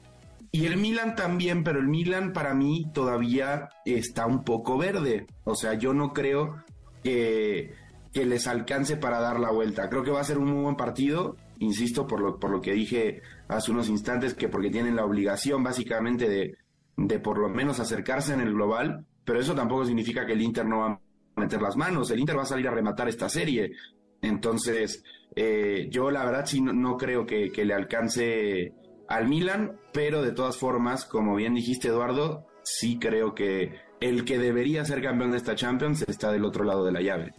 Y 0.55 0.67
el 0.67 0.77
Milan 0.77 1.17
también, 1.17 1.65
pero 1.65 1.81
el 1.81 1.89
Milan 1.89 2.35
para 2.35 2.53
mí 2.53 2.87
todavía 2.93 3.71
está 3.87 4.27
un 4.27 4.45
poco 4.45 4.77
verde. 4.77 5.27
O 5.45 5.55
sea, 5.55 5.75
yo 5.75 5.95
no 5.95 6.13
creo 6.13 6.63
que, 7.03 7.73
que 8.13 8.27
les 8.27 8.47
alcance 8.47 8.99
para 8.99 9.19
dar 9.19 9.41
la 9.41 9.51
vuelta. 9.51 9.89
Creo 9.89 10.03
que 10.03 10.11
va 10.11 10.21
a 10.21 10.25
ser 10.25 10.37
un 10.37 10.53
muy 10.53 10.63
buen 10.63 10.77
partido, 10.77 11.37
insisto, 11.59 12.07
por 12.07 12.21
lo, 12.21 12.39
por 12.39 12.51
lo 12.51 12.61
que 12.61 12.75
dije 12.75 13.23
hace 13.49 13.71
unos 13.71 13.89
instantes, 13.89 14.35
que 14.35 14.49
porque 14.51 14.69
tienen 14.69 14.97
la 14.97 15.07
obligación 15.07 15.63
básicamente 15.63 16.29
de, 16.29 16.59
de 16.97 17.19
por 17.19 17.39
lo 17.39 17.49
menos 17.49 17.81
acercarse 17.81 18.35
en 18.35 18.41
el 18.41 18.53
global, 18.53 19.07
pero 19.25 19.41
eso 19.41 19.55
tampoco 19.55 19.85
significa 19.85 20.27
que 20.27 20.33
el 20.33 20.43
Inter 20.43 20.67
no 20.67 20.79
va 20.79 20.87
a 20.89 21.41
meter 21.41 21.63
las 21.63 21.77
manos, 21.77 22.11
el 22.11 22.21
Inter 22.21 22.37
va 22.37 22.43
a 22.43 22.47
salir 22.47 22.69
a 22.69 22.73
rematar 22.73 23.09
esta 23.09 23.29
serie. 23.29 23.73
Entonces, 24.21 25.03
eh, 25.35 25.89
yo 25.91 26.11
la 26.11 26.25
verdad 26.25 26.47
sí 26.47 26.61
no, 26.61 26.97
creo 26.97 27.27
que, 27.27 27.51
le 27.55 27.75
alcance 27.75 28.73
al 29.09 29.29
Milan, 29.29 29.79
pero 29.93 30.23
de 30.23 30.33
todas 30.33 30.57
formas, 30.57 31.05
como 31.05 31.35
bien 31.35 31.55
dijiste 31.55 31.89
Eduardo, 31.89 32.47
sí 32.63 32.99
creo 32.99 33.35
que 33.35 33.81
el 34.01 34.25
que 34.25 34.39
debería 34.39 34.85
ser 34.85 35.03
campeón 35.03 35.33
de 35.33 35.37
esta 35.39 35.55
Champions 35.55 36.05
está 36.09 36.33
del 36.33 36.45
otro 36.45 36.65
lado 36.65 36.85
de 36.85 36.93
la 36.93 37.01
llave. 37.01 37.35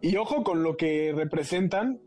Y 0.00 0.16
ojo 0.16 0.44
con 0.44 0.62
lo 0.62 0.76
que 0.76 1.12
representan 1.14 2.00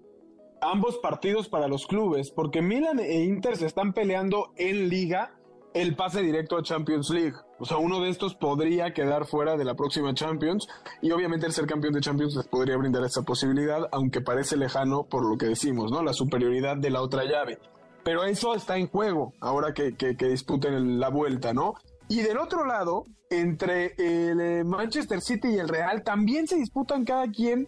ambos 0.62 0.98
partidos 0.98 1.50
para 1.50 1.68
los 1.68 1.88
clubes, 1.88 2.32
porque 2.32 2.62
Milan 2.62 3.00
e 3.00 3.24
Inter 3.24 3.58
se 3.58 3.66
están 3.66 3.94
peleando 3.94 4.54
en 4.58 4.90
liga 4.90 5.38
el 5.74 5.96
pase 5.96 6.22
directo 6.22 6.58
a 6.58 6.64
Champions 6.64 7.10
League. 7.10 7.36
O 7.60 7.66
sea, 7.66 7.78
uno 7.78 8.02
de 8.02 8.10
estos 8.10 8.36
podría 8.36 8.94
quedar 8.94 9.26
fuera 9.26 9.58
de 9.58 9.66
la 9.66 9.76
próxima 9.76 10.14
Champions 10.14 10.68
y 11.02 11.12
obviamente 11.12 11.46
el 11.46 11.54
ser 11.54 11.68
campeón 11.68 11.94
de 11.94 12.02
Champions 12.02 12.36
les 12.36 12.48
podría 12.48 12.78
brindar 12.78 13.04
esa 13.04 13.22
posibilidad, 13.22 13.88
aunque 13.92 14.22
parece 14.22 14.58
lejano 14.58 15.04
por 15.04 15.30
lo 15.30 15.38
que 15.38 15.48
decimos, 15.48 15.92
¿no? 15.92 16.02
La 16.02 16.14
superioridad 16.14 16.78
de 16.78 16.90
la 16.90 17.02
otra 17.02 17.26
llave. 17.26 17.60
Pero 18.04 18.24
eso 18.24 18.56
está 18.56 18.78
en 18.78 18.88
juego 18.88 19.34
ahora 19.42 19.74
que, 19.74 19.96
que, 19.96 20.16
disputen 20.28 21.00
la 21.00 21.10
vuelta, 21.10 21.54
¿no? 21.54 21.74
Y 22.08 22.22
del 22.22 22.38
otro 22.38 22.66
lado, 22.66 23.04
entre 23.30 23.94
el 23.98 24.40
eh, 24.40 24.64
Manchester 24.64 25.22
City 25.22 25.50
y 25.50 25.60
el 25.60 25.68
Real, 25.68 26.02
también 26.04 26.48
se 26.48 26.56
disputan 26.56 27.06
cada 27.06 27.28
quien 27.28 27.68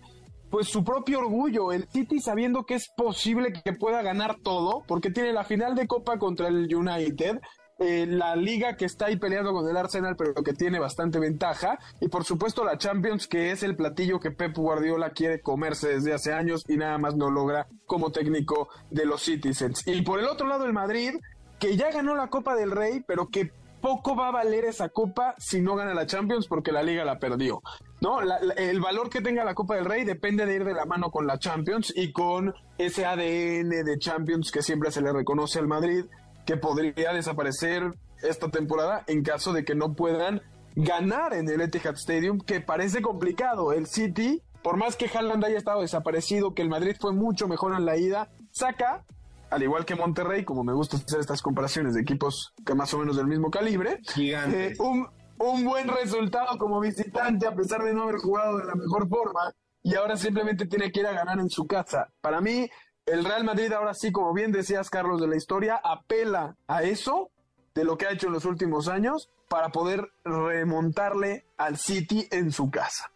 pues 0.50 0.68
su 0.68 0.84
propio 0.84 1.20
orgullo. 1.20 1.72
El 1.72 1.88
City 1.90 2.20
sabiendo 2.20 2.66
que 2.66 2.76
es 2.76 2.90
posible 2.96 3.54
que 3.54 3.74
pueda 3.74 4.02
ganar 4.02 4.38
todo, 4.44 4.84
porque 4.88 5.10
tiene 5.10 5.32
la 5.32 5.44
final 5.44 5.76
de 5.76 5.88
Copa 5.88 6.20
contra 6.20 6.50
el 6.50 6.74
United, 6.74 7.40
eh, 7.82 8.06
la 8.06 8.36
liga 8.36 8.78
que 8.78 8.86
está 8.86 9.08
ahí 9.08 9.18
peleando 9.18 9.54
con 9.54 9.68
el 9.68 9.76
Arsenal, 9.76 10.16
pero 10.16 10.36
que 10.36 10.54
tiene 10.54 10.78
bastante 10.78 11.18
ventaja, 11.20 11.80
y 12.00 12.10
por 12.10 12.24
supuesto 12.24 12.64
la 12.64 12.78
Champions, 12.78 13.28
que 13.28 13.52
es 13.52 13.64
el 13.64 13.76
platillo 13.76 14.20
que 14.20 14.30
Pep 14.30 14.56
Guardiola 14.56 15.10
quiere 15.10 15.42
comerse 15.42 15.90
desde 15.90 16.14
hace 16.14 16.32
años 16.32 16.64
y 16.68 16.78
nada 16.78 17.00
más 17.00 17.16
no 17.16 17.32
logra 17.32 17.68
como 17.88 18.12
técnico 18.12 18.70
de 18.92 19.06
los 19.06 19.24
Citizens. 19.24 19.82
Y 19.88 20.04
por 20.04 20.20
el 20.20 20.28
otro 20.28 20.48
lado 20.48 20.66
el 20.66 20.74
Madrid, 20.74 21.16
que 21.60 21.76
ya 21.76 21.92
ganó 21.92 22.16
la 22.16 22.28
Copa 22.28 22.56
del 22.56 22.70
Rey, 22.70 23.04
pero 23.08 23.30
que 23.30 23.52
poco 23.82 24.16
va 24.16 24.28
a 24.28 24.32
valer 24.32 24.66
esa 24.66 24.90
copa 24.90 25.34
si 25.38 25.60
no 25.60 25.76
gana 25.76 25.94
la 25.94 26.06
Champions 26.06 26.48
porque 26.48 26.72
la 26.72 26.84
liga 26.84 27.04
la 27.04 27.18
perdió. 27.18 27.62
No, 28.00 28.20
el 28.22 28.80
valor 28.80 29.10
que 29.10 29.22
tenga 29.22 29.44
la 29.44 29.56
Copa 29.56 29.76
del 29.76 29.86
Rey 29.86 30.04
depende 30.06 30.46
de 30.46 30.56
ir 30.56 30.64
de 30.64 30.74
la 30.74 30.86
mano 30.86 31.12
con 31.12 31.28
la 31.28 31.40
Champions 31.40 31.92
y 31.96 32.12
con 32.12 32.54
ese 32.78 33.06
ADN 33.06 33.70
de 33.70 33.98
Champions 34.00 34.52
que 34.52 34.62
siempre 34.62 34.92
se 34.92 35.02
le 35.02 35.12
reconoce 35.12 35.60
al 35.60 35.68
Madrid, 35.68 36.06
que 36.46 36.58
podría 36.58 37.14
desaparecer 37.14 37.94
esta 38.22 38.50
temporada 38.50 39.04
en 39.08 39.24
caso 39.24 39.54
de 39.54 39.64
que 39.64 39.76
no 39.76 39.94
puedan 39.94 40.42
ganar 40.76 41.34
en 41.34 41.50
el 41.50 41.62
Etihad 41.62 41.96
Stadium, 41.96 42.40
que 42.40 42.62
parece 42.62 43.02
complicado. 43.02 43.74
El 43.74 43.88
City, 43.88 44.42
por 44.64 44.78
más 44.78 44.96
que 44.96 45.08
Haaland 45.08 45.44
haya 45.44 45.58
estado 45.58 45.82
desaparecido, 45.82 46.54
que 46.54 46.62
el 46.62 46.70
Madrid 46.70 46.96
fue 47.00 47.14
mucho 47.14 47.48
mejor 47.48 47.76
en 47.76 47.86
la 47.86 47.98
ida, 47.98 48.30
saca 48.52 49.06
al 49.52 49.64
igual 49.64 49.86
que 49.86 49.96
Monterrey, 49.96 50.46
como 50.46 50.64
me 50.64 50.74
gusta 50.74 50.96
hacer 50.96 51.20
estas 51.20 51.42
comparaciones 51.42 51.94
de 51.94 52.02
equipos 52.02 52.54
que 52.66 52.74
más 52.74 52.94
o 52.94 53.00
menos 53.00 53.18
del 53.18 53.28
mismo 53.28 53.52
calibre, 53.52 54.00
eh, 54.18 54.74
un, 54.80 55.08
un 55.40 55.66
buen 55.66 55.90
resultado 55.90 56.58
como 56.58 56.80
visitante 56.80 57.46
a 57.46 57.54
pesar 57.54 57.84
de 57.84 57.94
no 57.94 58.04
haber 58.04 58.16
jugado 58.16 58.58
de 58.58 58.66
la 58.66 58.76
mejor 58.76 59.10
forma 59.10 59.54
y 59.84 59.96
ahora 59.96 60.16
simplemente 60.16 60.68
tiene 60.68 60.90
que 60.90 61.02
ir 61.02 61.08
a 61.08 61.12
ganar 61.12 61.38
en 61.40 61.50
su 61.50 61.68
casa. 61.68 62.08
Para 62.22 62.40
mí, 62.40 62.70
el 63.06 63.26
Real 63.26 63.44
Madrid 63.44 63.72
ahora 63.74 63.94
sí, 63.94 64.12
como 64.12 64.34
bien 64.34 64.52
decías 64.52 64.90
Carlos 64.90 65.20
de 65.22 65.28
la 65.28 65.36
historia, 65.36 65.80
apela 65.84 66.56
a 66.68 66.84
eso 66.84 67.32
de 67.74 67.84
lo 67.84 67.98
que 67.98 68.06
ha 68.06 68.12
hecho 68.12 68.28
en 68.28 68.34
los 68.34 68.46
últimos 68.46 68.88
años 68.88 69.30
para 69.48 69.70
poder 69.70 70.12
remontarle 70.24 71.46
al 71.58 71.78
City 71.78 72.28
en 72.32 72.52
su 72.52 72.70
casa. 72.70 73.12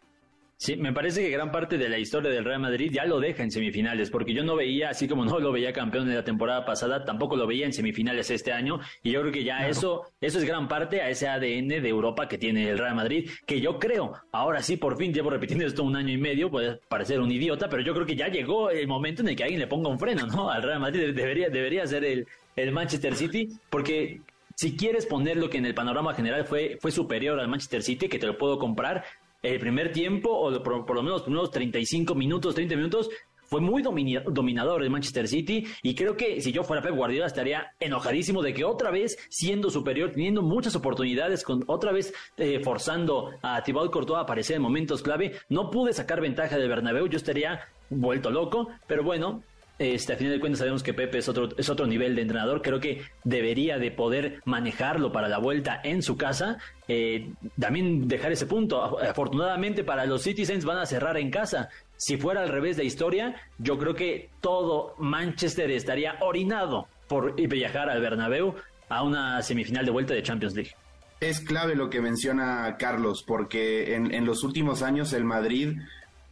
Sí, 0.58 0.78
me 0.78 0.94
parece 0.94 1.22
que 1.22 1.30
gran 1.30 1.52
parte 1.52 1.78
de 1.78 1.90
la 1.90 2.00
historia 2.00 2.32
del 2.32 2.46
Real 2.46 2.62
Madrid 2.62 2.90
ya 2.94 3.06
lo 3.06 3.20
deja 3.20 3.44
en 3.44 3.52
semifinales, 3.52 4.10
porque 4.10 4.34
yo 4.34 4.42
no 4.44 4.56
veía, 4.56 4.90
así 4.90 5.06
como 5.06 5.26
no 5.26 5.38
lo 5.40 5.52
veía 5.52 5.74
campeón 5.74 6.08
en 6.08 6.16
la 6.16 6.24
temporada 6.24 6.64
pasada, 6.64 7.04
tampoco 7.04 7.36
lo 7.36 7.46
veía 7.46 7.66
en 7.66 7.74
semifinales 7.74 8.32
este 8.32 8.54
año, 8.54 8.80
y 9.04 9.12
yo 9.12 9.20
creo 9.20 9.34
que 9.34 9.44
ya 9.44 9.68
eso, 9.68 10.04
eso 10.22 10.40
es 10.40 10.46
gran 10.46 10.70
parte 10.70 11.02
a 11.02 11.10
ese 11.10 11.28
ADN 11.28 11.68
de 11.68 11.90
Europa 11.90 12.30
que 12.30 12.38
tiene 12.38 12.70
el 12.70 12.78
Real 12.78 12.96
Madrid, 12.96 13.30
que 13.46 13.60
yo 13.60 13.80
creo, 13.80 14.14
ahora 14.32 14.62
sí, 14.62 14.78
por 14.78 14.98
fin 14.98 15.14
llevo 15.14 15.30
repitiendo 15.30 15.66
esto 15.66 15.84
un 15.84 15.98
año 15.98 16.14
y 16.14 16.18
medio, 16.18 16.50
puede 16.50 16.80
parecer 16.88 17.20
un 17.20 17.32
idiota, 17.32 17.68
pero 17.68 17.84
yo 17.84 17.94
creo 17.94 18.06
que 18.06 18.16
ya 18.16 18.30
llegó 18.30 18.70
el 18.70 18.88
momento 18.88 19.24
en 19.24 19.28
el 19.28 19.36
que 19.36 19.44
alguien 19.44 19.60
le 19.60 19.68
ponga 19.68 19.90
un 19.90 20.00
freno, 20.00 20.26
¿no? 20.26 20.50
Al 20.50 20.64
Real 20.64 20.80
Madrid 20.80 21.14
debería, 21.14 21.50
debería 21.50 21.86
ser 21.86 22.06
el, 22.06 22.28
el 22.56 22.72
Manchester 22.72 23.14
City, 23.16 23.50
porque 23.70 24.22
si 24.56 24.78
quieres 24.78 25.06
poner 25.06 25.36
lo 25.36 25.50
que 25.50 25.58
en 25.58 25.66
el 25.66 25.74
panorama 25.74 26.14
general 26.14 26.46
fue, 26.46 26.78
fue 26.80 26.92
superior 26.92 27.38
al 27.42 27.50
Manchester 27.50 27.84
City, 27.84 28.08
que 28.08 28.20
te 28.20 28.26
lo 28.26 28.38
puedo 28.38 28.58
comprar, 28.58 29.04
el 29.46 29.60
primer 29.60 29.92
tiempo, 29.92 30.32
o 30.32 30.64
por, 30.64 30.96
lo 30.96 31.04
menos 31.04 31.20
los 31.20 31.24
primeros 31.24 31.52
35 31.52 32.16
minutos, 32.16 32.56
30 32.56 32.76
minutos, 32.76 33.10
fue 33.48 33.62
muy 33.62 33.84
dominador 33.84 34.82
el 34.82 34.90
Manchester 34.90 35.28
City 35.28 35.66
y 35.84 35.94
creo 35.94 36.18
que 36.18 36.42
si 36.42 36.52
yo 36.52 36.64
fuera 36.64 36.82
Pep 36.82 36.96
Guardiola 36.96 37.28
estaría 37.28 37.74
enojadísimo 37.80 38.42
de 38.42 38.56
que 38.56 38.64
otra 38.64 38.90
vez 38.90 39.18
siendo 39.30 39.70
superior, 39.70 40.12
teniendo 40.12 40.42
muchas 40.42 40.76
oportunidades, 40.76 41.44
con 41.44 41.64
otra 41.68 41.92
vez 41.92 42.12
eh, 42.38 42.60
forzando 42.64 43.32
a 43.44 43.62
Thibaut 43.62 43.92
Courtois 43.92 44.18
a 44.18 44.22
aparecer 44.22 44.56
en 44.56 44.64
momentos 44.64 45.04
clave, 45.04 45.34
no 45.50 45.70
pude 45.70 45.94
sacar 45.94 46.22
ventaja 46.22 46.58
del 46.58 46.70
Bernabéu, 46.70 47.08
yo 47.08 47.18
estaría 47.18 47.62
vuelto 47.92 48.32
loco, 48.32 48.70
pero 48.88 49.04
bueno, 49.04 49.44
este, 49.78 50.14
a 50.14 50.16
final 50.16 50.34
de 50.34 50.40
cuentas 50.40 50.60
sabemos 50.60 50.84
que 50.84 50.94
Pepe 50.94 51.18
es 51.18 51.28
otro, 51.28 51.50
es 51.58 51.70
otro 51.70 51.86
nivel 51.86 52.16
de 52.16 52.22
entrenador. 52.22 52.62
Creo 52.62 52.80
que 52.80 53.02
debería 53.24 53.78
de 53.78 53.92
poder 53.92 54.42
manejarlo 54.46 55.12
para 55.12 55.28
la 55.28 55.38
vuelta 55.38 55.82
en 55.84 56.02
su 56.02 56.16
casa. 56.16 56.58
Eh, 56.88 57.30
también 57.60 58.08
dejar 58.08 58.32
ese 58.32 58.46
punto. 58.46 58.82
Afortunadamente 59.00 59.84
para 59.84 60.06
los 60.06 60.24
Citizens 60.24 60.64
van 60.64 60.78
a 60.78 60.86
cerrar 60.86 61.18
en 61.18 61.30
casa. 61.30 61.70
Si 61.98 62.18
fuera 62.18 62.42
al 62.42 62.50
revés 62.50 62.78
de 62.78 62.86
historia, 62.86 63.36
yo 63.58 63.78
creo 63.78 63.96
que 63.96 64.30
todo 64.42 64.96
Manchester 64.98 65.70
estaría 65.72 66.18
orinado 66.22 66.88
por 67.08 67.36
viajar 67.36 67.90
al 67.90 68.02
Bernabéu 68.02 68.56
a 68.90 69.04
una 69.04 69.42
semifinal 69.42 69.86
de 69.86 69.92
vuelta 69.92 70.14
de 70.14 70.24
Champions 70.24 70.56
League. 70.56 70.72
Es 71.20 71.40
clave 71.40 71.76
lo 71.76 71.90
que 71.90 72.02
menciona 72.02 72.76
Carlos, 72.78 73.24
porque 73.26 73.96
en, 73.96 74.14
en 74.14 74.26
los 74.26 74.44
últimos 74.44 74.82
años 74.82 75.14
el 75.14 75.24
Madrid 75.24 75.78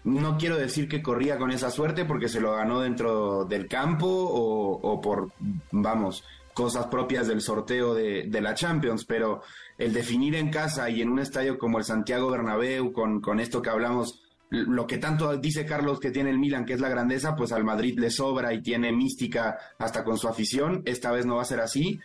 no 0.04 0.38
quiero 0.38 0.58
decir 0.58 0.88
que 0.88 1.02
corría 1.02 1.38
con 1.38 1.52
esa 1.52 1.72
suerte 1.72 2.06
porque 2.06 2.28
se 2.28 2.42
lo 2.42 2.56
ganó 2.56 2.82
dentro 2.82 3.46
del 3.46 3.68
campo 3.68 4.08
o, 4.08 5.02
por, 5.02 5.32
vamos, 5.72 6.24
cosas 6.54 6.88
propias 6.88 7.28
del 7.28 7.42
sorteo 7.42 7.94
de, 7.94 8.42
la 8.42 8.54
Champions, 8.54 9.06
pero 9.06 9.42
el 9.78 9.94
definir 9.94 10.36
en 10.36 10.50
casa 10.50 10.90
y 10.90 11.02
en 11.02 11.10
un 11.10 11.20
estadio 11.20 11.58
como 11.58 11.78
el 11.78 11.86
Santiago 11.86 12.30
Bernabéu, 12.30 12.92
con, 12.92 13.22
con 13.22 13.40
esto 13.40 13.62
que 13.62 13.70
hablamos, 13.70 14.22
lo 14.50 14.86
que 14.86 14.98
tanto 14.98 15.36
dice 15.38 15.66
Carlos 15.66 16.00
que 16.00 16.12
tiene 16.12 16.30
el 16.30 16.38
Milan, 16.38 16.66
que 16.66 16.74
es 16.74 16.82
la 16.82 16.90
grandeza, 16.90 17.36
pues 17.36 17.52
al 17.52 17.64
Madrid 17.64 17.98
le 17.98 18.12
sobra 18.12 18.54
y 18.54 18.62
tiene 18.62 18.92
mística 18.92 19.58
hasta 19.80 20.04
con 20.04 20.18
su 20.18 20.28
afición, 20.28 20.84
esta 20.86 21.12
vez 21.12 21.26
no 21.26 21.38
va 21.38 21.44
a 21.44 21.46
ser 21.46 21.62
así. 21.62 22.00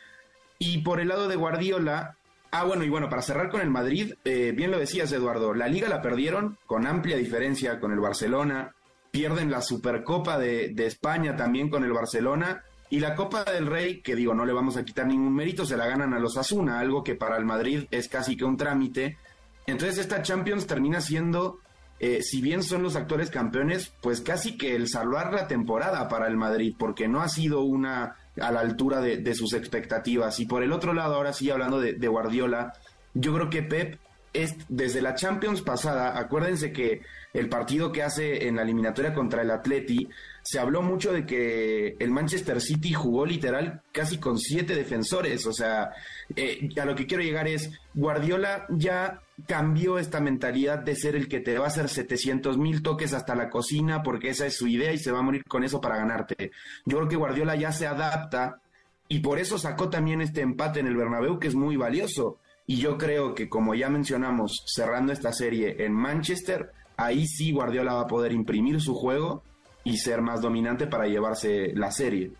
Y 0.61 0.79
por 0.79 1.01
el 1.01 1.09
lado 1.09 1.29
de 1.29 1.37
Guardiola, 1.37 2.18
Ah, 2.51 2.65
bueno, 2.65 2.85
y 2.85 2.89
bueno, 2.89 3.11
para 3.11 3.23
cerrar 3.23 3.51
con 3.51 3.61
el 3.61 3.71
Madrid, 3.71 4.15
eh, 4.25 4.53
bien 4.57 4.71
lo 4.71 4.79
decías, 4.79 5.13
Eduardo, 5.13 5.53
la 5.53 5.69
liga 5.69 5.89
la 5.89 6.01
perdieron 6.01 6.59
con 6.67 6.87
amplia 6.87 7.17
diferencia 7.17 7.79
con 7.79 7.93
el 7.93 8.01
Barcelona, 8.01 8.75
pierden 9.11 9.51
la 9.51 9.61
Supercopa 9.61 10.39
de, 10.39 10.71
de, 10.71 10.87
España 10.87 11.37
también 11.37 11.69
con 11.69 11.85
el 11.85 11.93
Barcelona, 11.93 12.65
y 12.91 13.01
la 13.01 13.15
Copa 13.15 13.45
del 13.45 13.67
Rey, 13.67 14.01
que 14.01 14.17
digo, 14.17 14.33
no 14.33 14.47
le 14.47 14.55
vamos 14.55 14.79
a 14.79 14.85
quitar 14.85 15.07
ningún 15.07 15.35
mérito, 15.35 15.67
se 15.67 15.77
la 15.77 15.87
ganan 15.87 16.15
a 16.15 16.19
los 16.19 16.39
Asuna, 16.39 16.81
algo 16.81 17.05
que 17.05 17.15
para 17.15 17.37
el 17.37 17.45
Madrid 17.45 17.85
es 17.91 18.09
casi 18.09 18.35
que 18.35 18.47
un 18.47 18.57
trámite. 18.57 19.19
Entonces 19.67 19.99
esta 19.99 20.23
Champions 20.23 20.67
termina 20.67 21.03
siendo, 21.03 21.61
eh, 22.01 22.23
si 22.23 22.41
bien 22.41 22.63
son 22.63 22.83
los 22.83 22.97
actuales 22.97 23.31
campeones, 23.31 23.93
pues 24.01 24.21
casi 24.21 24.57
que 24.57 24.77
el 24.77 24.89
salvar 24.89 25.33
la 25.33 25.49
temporada 25.49 26.09
para 26.09 26.29
el 26.29 26.37
Madrid, 26.37 26.75
porque 26.79 27.09
no 27.09 27.21
ha 27.23 27.29
sido 27.29 27.63
una 27.63 28.17
a 28.41 28.53
la 28.53 28.61
altura 28.61 29.01
de, 29.01 29.35
sus 29.35 29.53
expectativas. 29.53 30.39
Y 30.39 30.47
por 30.47 30.63
el 30.63 30.73
otro 30.73 30.95
lado, 30.95 31.15
ahora 31.17 31.33
sí 31.33 31.51
hablando 31.51 31.81
de, 31.81 32.09
Guardiola, 32.09 32.75
yo 33.15 33.35
creo 33.35 33.51
que 33.51 33.63
Pep 33.63 33.99
es 34.33 34.57
desde 34.69 35.03
la 35.03 35.15
Champions 35.15 35.63
pasada, 35.63 36.19
acuérdense 36.19 36.73
que 36.73 37.03
el 37.33 37.49
partido 37.49 37.93
que 37.93 38.03
hace 38.03 38.47
en 38.47 38.57
la 38.57 38.63
eliminatoria 38.63 39.15
contra 39.15 39.43
el 39.43 39.51
Atleti, 39.51 40.09
se 40.43 40.59
habló 40.59 40.81
mucho 40.83 41.13
de 41.13 41.27
que 41.27 41.97
el 41.99 42.11
Manchester 42.11 42.61
City 42.61 42.95
jugó 42.95 43.27
literal 43.27 43.83
casi 43.93 44.19
con 44.19 44.39
siete 44.39 44.75
defensores. 44.75 45.47
O 45.47 45.53
sea, 45.53 45.91
eh, 46.35 46.69
a 46.81 46.85
lo 46.87 46.95
que 46.95 47.07
quiero 47.07 47.23
llegar 47.23 47.47
es, 47.47 47.71
Guardiola 47.95 48.67
ya 48.71 49.21
cambió 49.47 49.99
esta 49.99 50.21
mentalidad 50.21 50.79
de 50.79 50.97
ser 50.97 51.17
el 51.17 51.29
que 51.29 51.41
te 51.41 51.59
va 51.59 51.67
a 51.67 51.69
hacer 51.69 51.89
700 51.89 52.57
mil 52.57 52.83
toques 52.83 53.13
hasta 53.13 53.35
la 53.35 53.51
cocina 53.51 54.03
porque 54.03 54.31
esa 54.31 54.47
es 54.47 54.57
su 54.57 54.67
idea 54.67 54.93
y 54.93 54.99
se 54.99 55.13
va 55.13 55.19
a 55.19 55.23
morir 55.23 55.45
con 55.45 55.65
eso 55.65 55.81
para 55.81 55.97
ganarte. 55.97 56.51
Yo 56.87 56.97
creo 56.97 57.09
que 57.09 57.17
Guardiola 57.17 57.55
ya 57.55 57.71
se 57.71 57.87
adapta 57.87 58.61
y 59.07 59.21
por 59.21 59.39
eso 59.39 59.59
sacó 59.59 59.91
también 59.91 60.21
este 60.21 60.41
empate 60.41 60.81
en 60.81 60.87
el 60.87 60.97
Bernabéu 60.97 61.39
que 61.39 61.49
es 61.49 61.55
muy 61.55 61.77
valioso. 61.77 62.39
Y 62.69 62.77
yo 62.77 62.97
creo 62.97 63.35
que 63.35 63.49
como 63.49 63.75
ya 63.75 63.89
mencionamos, 63.89 64.63
cerrando 64.67 65.13
esta 65.13 65.33
serie 65.33 65.85
en 65.85 65.93
Manchester, 65.93 66.71
ahí 66.97 67.27
sí 67.27 67.51
Guardiola 67.51 67.95
va 67.95 68.03
a 68.03 68.07
poder 68.07 68.31
imprimir 68.31 68.81
su 68.81 68.95
juego 68.95 69.43
y 69.83 69.97
ser 69.97 70.23
más 70.23 70.41
dominante 70.41 70.87
para 70.87 71.07
llevarse 71.07 71.73
la 71.75 71.91
serie 71.91 72.33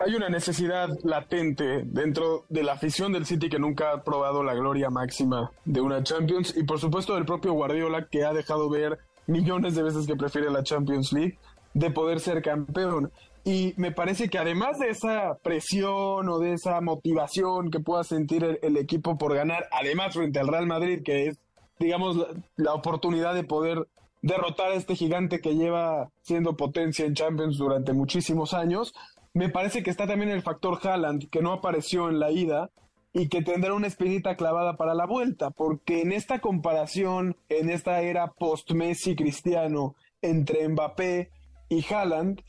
hay 0.00 0.14
una 0.14 0.30
necesidad 0.30 0.88
latente 1.04 1.82
dentro 1.84 2.46
de 2.48 2.62
la 2.62 2.72
afición 2.72 3.12
del 3.12 3.26
City 3.26 3.50
que 3.50 3.58
nunca 3.58 3.92
ha 3.92 4.02
probado 4.02 4.42
la 4.42 4.54
gloria 4.54 4.88
máxima 4.88 5.50
de 5.66 5.82
una 5.82 6.02
Champions 6.02 6.56
y 6.56 6.62
por 6.62 6.80
supuesto 6.80 7.14
del 7.14 7.26
propio 7.26 7.52
Guardiola 7.52 8.08
que 8.10 8.24
ha 8.24 8.32
dejado 8.32 8.70
ver 8.70 8.98
millones 9.26 9.74
de 9.74 9.82
veces 9.82 10.06
que 10.06 10.16
prefiere 10.16 10.50
la 10.50 10.62
Champions 10.62 11.12
League 11.12 11.38
de 11.74 11.90
poder 11.90 12.18
ser 12.18 12.40
campeón. 12.40 13.12
Y 13.50 13.74
me 13.76 13.90
parece 13.90 14.28
que 14.28 14.38
además 14.38 14.78
de 14.78 14.90
esa 14.90 15.36
presión 15.42 16.28
o 16.28 16.38
de 16.38 16.52
esa 16.52 16.80
motivación 16.80 17.72
que 17.72 17.80
pueda 17.80 18.04
sentir 18.04 18.60
el, 18.62 18.76
equipo 18.76 19.18
por 19.18 19.34
ganar, 19.34 19.66
además 19.72 20.14
frente 20.14 20.38
al 20.38 20.46
Real 20.46 20.68
Madrid, 20.68 21.02
que 21.04 21.26
es, 21.26 21.40
digamos, 21.80 22.16
la 22.54 22.74
oportunidad 22.74 23.34
de 23.34 23.42
poder 23.42 23.88
derrotar 24.22 24.70
a 24.70 24.74
este 24.74 24.94
gigante 24.94 25.40
que 25.40 25.56
lleva 25.56 26.10
siendo 26.22 26.56
potencia 26.56 27.04
en 27.04 27.14
Champions 27.14 27.58
durante 27.58 27.92
muchísimos 27.92 28.54
años, 28.54 28.94
me 29.34 29.48
parece 29.48 29.82
que 29.82 29.90
está 29.90 30.06
también 30.06 30.30
el 30.30 30.42
factor 30.42 30.78
Haaland, 30.80 31.28
que 31.28 31.42
no 31.42 31.52
apareció 31.52 32.08
en 32.08 32.20
la 32.20 32.30
ida 32.30 32.70
y 33.12 33.28
que 33.28 33.42
tendrá 33.42 33.74
una 33.74 33.88
espinita 33.88 34.36
clavada 34.36 34.76
para 34.76 34.94
la 34.94 35.06
vuelta, 35.06 35.50
porque 35.50 36.02
en 36.02 36.12
esta 36.12 36.38
comparación, 36.38 37.36
en 37.48 37.68
esta 37.68 38.00
era 38.00 38.28
post-Messi 38.28 39.16
cristiano 39.16 39.96
entre 40.22 40.68
Mbappé 40.68 41.30
y 41.68 41.84
Haaland, 41.92 42.42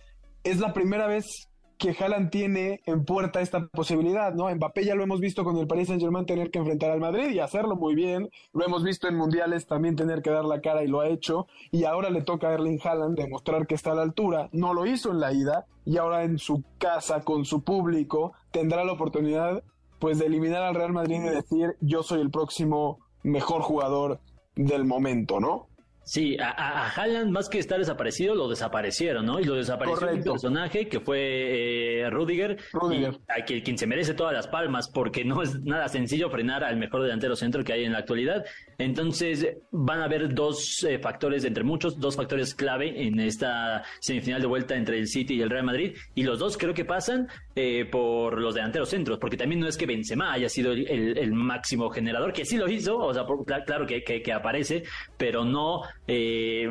es 0.44 0.60
la 0.60 0.74
primera 0.74 1.08
vez 1.08 1.48
que 1.82 1.96
Haaland 2.00 2.30
tiene 2.30 2.82
en 2.86 3.06
puerta 3.06 3.42
esta 3.42 3.66
posibilidad, 3.68 4.36
¿no? 4.36 4.54
Mbappé 4.54 4.86
ya 4.86 4.94
lo 4.94 5.02
hemos 5.02 5.20
visto 5.20 5.44
con 5.44 5.58
el 5.58 5.66
Paris 5.66 5.88
Saint-Germain 5.88 6.28
tener 6.28 6.52
que 6.52 6.60
enfrentar 6.60 6.92
al 6.92 7.00
Madrid 7.00 7.32
y 7.32 7.40
hacerlo 7.40 7.76
muy 7.76 7.96
bien. 7.96 8.30
Lo 8.54 8.64
hemos 8.64 8.84
visto 8.84 9.08
en 9.08 9.16
mundiales 9.16 9.66
también 9.66 9.96
tener 9.96 10.22
que 10.22 10.30
dar 10.30 10.46
la 10.46 10.62
cara 10.62 10.84
y 10.84 10.88
lo 10.88 11.02
ha 11.02 11.08
hecho. 11.08 11.48
Y 11.72 11.86
ahora 11.86 12.12
le 12.12 12.22
toca 12.22 12.50
a 12.50 12.54
Erling 12.54 12.80
Haaland 12.84 13.18
demostrar 13.18 13.66
que 13.66 13.74
está 13.74 13.94
a 13.94 13.96
la 13.96 14.04
altura. 14.04 14.48
No 14.52 14.76
lo 14.76 14.86
hizo 14.86 15.10
en 15.10 15.20
la 15.20 15.34
ida 15.34 15.66
y 15.84 15.98
ahora 15.98 16.24
en 16.24 16.38
su 16.38 16.64
casa 16.78 17.22
con 17.22 17.46
su 17.46 17.64
público 17.64 18.34
tendrá 18.52 18.84
la 18.84 18.94
oportunidad 18.94 19.64
pues 19.98 20.20
de 20.20 20.28
eliminar 20.28 20.62
al 20.62 20.76
Real 20.76 20.94
Madrid 20.94 21.20
y 21.24 21.30
decir 21.30 21.78
yo 21.82 22.04
soy 22.04 22.22
el 22.22 22.30
próximo 22.30 23.00
mejor 23.24 23.64
jugador 23.64 24.20
del 24.56 24.86
momento, 24.86 25.40
¿no? 25.40 25.68
Sí, 26.12 26.36
a, 26.38 26.50
a, 26.50 26.90
Haaland 26.90 27.32
más 27.32 27.48
que 27.48 27.58
estar 27.58 27.80
desaparecido, 27.80 28.36
lo 28.36 28.50
desaparecieron, 28.50 29.26
¿no? 29.26 29.40
Y 29.40 29.46
lo 29.46 29.56
desapareció 29.56 30.10
un 30.12 30.22
personaje 30.22 30.90
que 30.90 31.00
fue 31.00 32.02
eh, 32.02 32.10
Rudiger, 32.10 32.58
Rudiger. 32.74 33.18
a 33.30 33.46
quien, 33.46 33.78
se 33.78 33.88
merece 33.88 34.14
todas 34.14 34.34
las 34.34 34.46
palmas, 34.46 34.90
porque 34.90 35.24
no 35.24 35.42
es 35.42 35.62
nada 35.62 35.88
sencillo 35.88 36.30
frenar 36.30 36.66
al 36.66 36.76
mejor 36.76 37.04
delantero 37.04 37.38
centro 37.38 37.64
que 37.64 37.72
hay 37.72 37.86
en 37.86 37.94
la 37.94 38.00
actualidad. 38.00 38.44
Entonces 38.78 39.56
van 39.72 40.02
a 40.02 40.04
haber 40.04 40.34
dos 40.34 40.84
eh, 40.84 41.00
factores, 41.00 41.46
entre 41.46 41.64
muchos, 41.64 41.98
dos 41.98 42.18
factores 42.18 42.56
clave 42.56 43.08
en 43.08 43.18
esta 43.22 43.82
semifinal 44.02 44.42
de 44.42 44.48
vuelta 44.48 44.76
entre 44.76 45.00
el 45.00 45.08
City 45.08 45.36
y 45.36 45.42
el 45.42 45.50
Real 45.50 45.64
Madrid, 45.64 45.96
y 46.14 46.24
los 46.24 46.40
dos 46.40 46.58
creo 46.58 46.74
que 46.74 46.84
pasan 46.84 47.30
eh, 47.56 47.86
por 47.90 48.38
los 48.38 48.54
delanteros 48.54 48.90
centros, 48.90 49.18
porque 49.18 49.38
también 49.38 49.62
no 49.62 49.68
es 49.70 49.78
que 49.78 49.86
Benzema 49.86 50.34
haya 50.34 50.50
sido 50.50 50.74
el, 50.74 51.32
máximo 51.32 51.90
generador, 51.90 52.34
que 52.34 52.44
sí 52.44 52.58
lo 52.58 52.68
hizo, 52.68 52.98
o 52.98 53.14
sea, 53.14 53.24
claro 53.66 53.88
que, 53.88 54.04
que 54.04 54.34
aparece, 54.34 54.84
pero 55.18 55.46
no 55.46 55.84
eh, 56.08 56.68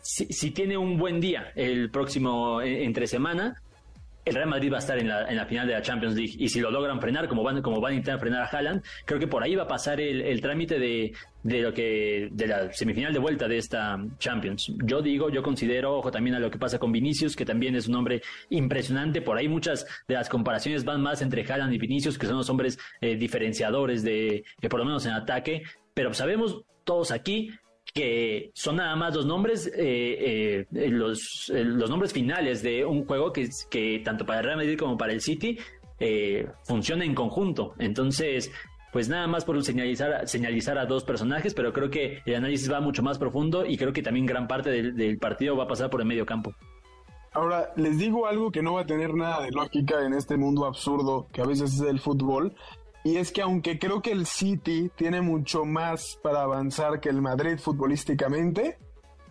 si, 0.00 0.50
tiene 0.50 0.76
un 0.76 0.96
buen 0.96 1.20
día 1.20 1.52
el 1.54 1.90
próximo 1.90 2.60
eh, 2.60 2.84
entre 2.84 3.06
semana, 3.06 3.60
el 4.26 4.34
Real 4.34 4.48
Madrid 4.48 4.72
va 4.72 4.76
a 4.76 4.80
estar 4.80 4.98
en 4.98 5.06
la, 5.08 5.46
final 5.46 5.68
de 5.68 5.74
la 5.74 5.82
Champions 5.82 6.16
League 6.16 6.34
y 6.36 6.48
si 6.48 6.58
lo 6.58 6.72
logran 6.72 7.00
frenar, 7.00 7.28
como 7.28 7.44
van, 7.44 7.62
como 7.62 7.80
van 7.80 7.92
a 7.92 7.94
intentar 7.94 8.18
frenar 8.18 8.42
a 8.42 8.46
Haaland, 8.46 8.82
creo 9.04 9.20
que 9.20 9.28
por 9.28 9.42
ahí 9.44 9.54
va 9.54 9.62
a 9.62 9.68
pasar 9.68 10.00
el, 10.00 10.40
trámite 10.40 10.80
de, 10.80 11.12
de, 11.44 11.62
lo 11.62 11.72
que 11.72 12.28
de 12.32 12.46
la 12.48 12.72
semifinal 12.72 13.12
de 13.12 13.20
vuelta 13.20 13.46
de 13.46 13.58
esta 13.58 14.04
Champions. 14.18 14.72
Yo 14.84 15.00
digo, 15.00 15.30
yo 15.30 15.44
considero, 15.44 15.96
ojo 15.96 16.10
también 16.10 16.34
a 16.34 16.40
lo 16.40 16.50
que 16.50 16.58
pasa 16.58 16.80
con 16.80 16.90
Vinicius, 16.90 17.36
que 17.36 17.44
también 17.44 17.76
es 17.76 17.86
un 17.86 17.94
hombre 17.94 18.20
impresionante. 18.50 19.22
Por 19.22 19.38
ahí 19.38 19.48
muchas 19.48 19.86
de 20.08 20.14
las 20.14 20.28
comparaciones 20.28 20.84
van 20.84 21.00
más 21.00 21.22
entre 21.22 21.44
Haaland 21.48 21.72
y 21.72 21.78
Vinicius, 21.78 22.18
que 22.18 22.26
son 22.26 22.36
los 22.36 22.50
hombres 22.50 22.80
eh, 23.00 23.14
diferenciadores 23.14 24.02
de, 24.02 24.44
por 24.68 24.80
lo 24.80 24.86
menos 24.86 25.06
en 25.06 25.12
ataque. 25.12 25.62
Pero 25.94 26.12
sabemos 26.12 26.64
todos 26.82 27.12
aquí 27.12 27.52
que 27.94 28.50
son 28.54 28.76
nada 28.76 28.94
más 28.96 29.14
los 29.14 29.26
nombres, 29.26 29.70
eh, 29.74 30.66
eh, 30.70 30.88
los, 30.90 31.50
los 31.54 31.88
nombres 31.90 32.12
finales 32.12 32.62
de 32.62 32.84
un 32.84 33.06
juego 33.06 33.32
que, 33.32 33.48
que 33.70 34.00
tanto 34.04 34.26
para 34.26 34.40
el 34.40 34.44
Real 34.46 34.58
Madrid 34.58 34.78
como 34.78 34.98
para 34.98 35.12
el 35.12 35.20
City 35.20 35.58
eh, 35.98 36.46
funciona 36.64 37.04
en 37.04 37.14
conjunto. 37.14 37.74
Entonces, 37.78 38.50
pues 38.92 39.08
nada 39.08 39.26
más 39.26 39.44
por 39.44 39.62
señalizar, 39.64 40.28
señalizar 40.28 40.78
a 40.78 40.86
dos 40.86 41.04
personajes, 41.04 41.54
pero 41.54 41.72
creo 41.72 41.90
que 41.90 42.22
el 42.26 42.34
análisis 42.34 42.70
va 42.70 42.80
mucho 42.80 43.02
más 43.02 43.18
profundo 43.18 43.64
y 43.64 43.76
creo 43.76 43.92
que 43.92 44.02
también 44.02 44.26
gran 44.26 44.46
parte 44.46 44.70
del, 44.70 44.94
del 44.94 45.18
partido 45.18 45.56
va 45.56 45.64
a 45.64 45.68
pasar 45.68 45.90
por 45.90 46.00
el 46.00 46.06
medio 46.06 46.26
campo. 46.26 46.54
Ahora, 47.32 47.70
les 47.76 47.98
digo 47.98 48.26
algo 48.26 48.50
que 48.50 48.62
no 48.62 48.74
va 48.74 48.82
a 48.82 48.86
tener 48.86 49.12
nada 49.12 49.42
de 49.42 49.50
lógica 49.50 50.06
en 50.06 50.14
este 50.14 50.38
mundo 50.38 50.64
absurdo 50.64 51.26
que 51.32 51.42
a 51.42 51.44
veces 51.44 51.74
es 51.74 51.80
el 51.82 52.00
fútbol, 52.00 52.54
y 53.06 53.18
es 53.18 53.30
que 53.30 53.40
aunque 53.40 53.78
creo 53.78 54.02
que 54.02 54.10
el 54.10 54.26
City 54.26 54.90
tiene 54.96 55.20
mucho 55.20 55.64
más 55.64 56.18
para 56.24 56.42
avanzar 56.42 56.98
que 56.98 57.08
el 57.08 57.22
Madrid 57.22 57.56
futbolísticamente, 57.56 58.78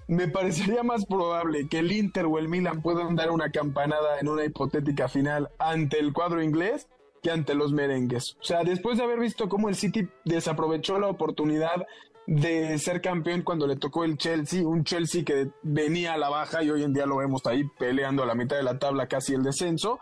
me 0.08 0.30
parecería 0.30 0.82
más 0.82 1.06
probable 1.06 1.68
que 1.68 1.80
el 1.80 1.92
Inter 1.92 2.26
o 2.26 2.40
el 2.40 2.48
Milan 2.48 2.82
puedan 2.82 3.18
dar 3.18 3.32
una 3.32 3.52
campanada 3.52 4.18
en 4.22 4.30
una 4.30 4.46
hipotética 4.46 5.10
final 5.10 5.50
ante 5.60 6.00
el 6.00 6.14
cuadro 6.14 6.42
inglés 6.42 6.88
que 7.22 7.32
ante 7.32 7.54
los 7.54 7.74
merengues. 7.74 8.38
O 8.40 8.46
sea, 8.46 8.64
después 8.64 8.98
de 8.98 9.04
haber 9.04 9.20
visto 9.20 9.50
cómo 9.50 9.68
el 9.68 9.76
City 9.76 10.08
desaprovechó 10.24 10.98
la 10.98 11.08
oportunidad 11.08 11.86
de 12.28 12.78
ser 12.80 13.02
campeón 13.02 13.42
cuando 13.42 13.68
le 13.68 13.76
tocó 13.76 14.06
el 14.06 14.18
Chelsea, 14.18 14.66
un 14.66 14.86
Chelsea 14.86 15.26
que 15.26 15.50
venía 15.64 16.14
a 16.14 16.18
la 16.18 16.30
baja 16.30 16.64
y 16.64 16.70
hoy 16.70 16.84
en 16.84 16.94
día 16.94 17.06
lo 17.06 17.18
vemos 17.18 17.46
ahí 17.46 17.66
peleando 17.78 18.24
a 18.24 18.26
la 18.26 18.36
mitad 18.36 18.56
de 18.56 18.64
la 18.64 18.80
tabla 18.80 19.08
casi 19.08 19.34
el 19.34 19.44
descenso, 19.44 20.00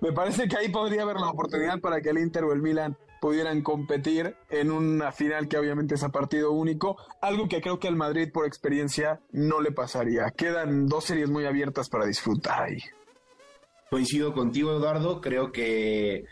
me 0.00 0.12
parece 0.12 0.48
que 0.48 0.56
ahí 0.56 0.70
podría 0.70 1.02
haber 1.02 1.16
la 1.16 1.28
oportunidad 1.28 1.80
para 1.80 2.00
que 2.00 2.08
el 2.08 2.18
Inter 2.18 2.44
o 2.44 2.54
el 2.54 2.62
Milan 2.62 2.96
pudieran 3.20 3.62
competir 3.62 4.34
en 4.48 4.70
una 4.70 5.12
final 5.12 5.48
que 5.48 5.58
obviamente 5.58 5.94
es 5.94 6.02
a 6.02 6.08
partido 6.08 6.52
único, 6.52 6.96
algo 7.20 7.48
que 7.48 7.60
creo 7.60 7.78
que 7.78 7.88
al 7.88 7.96
Madrid 7.96 8.30
por 8.32 8.46
experiencia 8.46 9.20
no 9.30 9.60
le 9.60 9.72
pasaría. 9.72 10.30
Quedan 10.36 10.86
dos 10.86 11.04
series 11.04 11.28
muy 11.28 11.46
abiertas 11.46 11.88
para 11.88 12.06
disfrutar 12.06 12.62
ahí. 12.62 12.78
Coincido 13.90 14.32
contigo, 14.32 14.72
Eduardo, 14.72 15.20
creo 15.20 15.52
que 15.52 16.24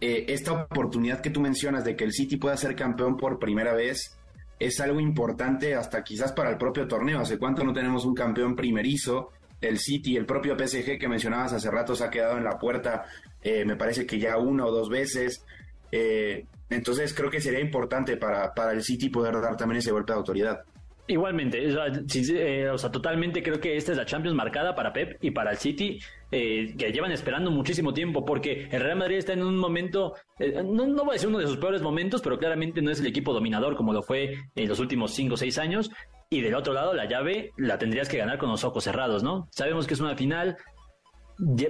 eh, 0.00 0.24
esta 0.28 0.52
oportunidad 0.52 1.20
que 1.20 1.30
tú 1.30 1.40
mencionas 1.40 1.84
de 1.84 1.94
que 1.94 2.04
el 2.04 2.12
City 2.12 2.36
pueda 2.36 2.56
ser 2.56 2.74
campeón 2.74 3.16
por 3.16 3.38
primera 3.38 3.74
vez 3.74 4.18
es 4.58 4.80
algo 4.80 4.98
importante 4.98 5.74
hasta 5.74 6.02
quizás 6.02 6.32
para 6.32 6.50
el 6.50 6.56
propio 6.56 6.88
torneo. 6.88 7.20
¿Hace 7.20 7.38
cuánto 7.38 7.64
no 7.64 7.72
tenemos 7.72 8.04
un 8.04 8.14
campeón 8.14 8.56
primerizo? 8.56 9.30
El 9.60 9.78
City, 9.78 10.16
el 10.16 10.26
propio 10.26 10.56
PSG 10.58 10.98
que 10.98 11.08
mencionabas 11.08 11.52
hace 11.52 11.70
rato 11.70 11.94
se 11.94 12.04
ha 12.04 12.10
quedado 12.10 12.36
en 12.36 12.44
la 12.44 12.58
puerta, 12.58 13.04
eh, 13.42 13.64
me 13.64 13.76
parece 13.76 14.06
que 14.06 14.18
ya 14.18 14.38
una 14.38 14.66
o 14.66 14.72
dos 14.72 14.88
veces. 14.88 15.44
Eh, 15.92 16.46
entonces 16.70 17.12
creo 17.12 17.30
que 17.30 17.40
sería 17.40 17.60
importante 17.60 18.16
para, 18.16 18.52
para 18.54 18.72
el 18.72 18.82
City 18.82 19.10
poder 19.10 19.40
dar 19.40 19.56
también 19.56 19.78
ese 19.78 19.92
golpe 19.92 20.12
de 20.12 20.18
autoridad. 20.18 20.62
Igualmente, 21.06 21.58
eh, 21.64 22.70
o 22.70 22.78
sea, 22.78 22.90
totalmente 22.90 23.42
creo 23.42 23.60
que 23.60 23.76
esta 23.76 23.92
es 23.92 23.98
la 23.98 24.06
Champions 24.06 24.36
marcada 24.36 24.74
para 24.74 24.92
Pep 24.92 25.18
y 25.20 25.32
para 25.32 25.50
el 25.50 25.58
City, 25.58 25.98
eh, 26.30 26.74
que 26.78 26.92
llevan 26.92 27.12
esperando 27.12 27.50
muchísimo 27.50 27.92
tiempo, 27.92 28.24
porque 28.24 28.68
el 28.70 28.80
Real 28.80 28.96
Madrid 28.96 29.16
está 29.16 29.32
en 29.32 29.42
un 29.42 29.56
momento, 29.56 30.14
no, 30.38 30.86
no 30.86 31.04
voy 31.04 31.10
a 31.10 31.12
decir 31.14 31.28
uno 31.28 31.40
de 31.40 31.48
sus 31.48 31.58
peores 31.58 31.82
momentos, 31.82 32.22
pero 32.22 32.38
claramente 32.38 32.80
no 32.80 32.90
es 32.90 33.00
el 33.00 33.06
equipo 33.08 33.34
dominador 33.34 33.76
como 33.76 33.92
lo 33.92 34.02
fue 34.02 34.38
en 34.54 34.68
los 34.68 34.78
últimos 34.78 35.12
5 35.12 35.34
o 35.34 35.36
6 35.36 35.58
años, 35.58 35.90
y 36.32 36.40
del 36.40 36.54
otro 36.54 36.72
lado 36.72 36.94
la 36.94 37.04
llave 37.06 37.50
la 37.58 37.76
tendrías 37.76 38.08
que 38.08 38.16
ganar 38.16 38.38
con 38.38 38.48
los 38.48 38.64
ojos 38.64 38.84
cerrados, 38.84 39.22
¿no? 39.22 39.48
Sabemos 39.50 39.86
que 39.86 39.92
es 39.92 40.00
una 40.00 40.16
final, 40.16 40.56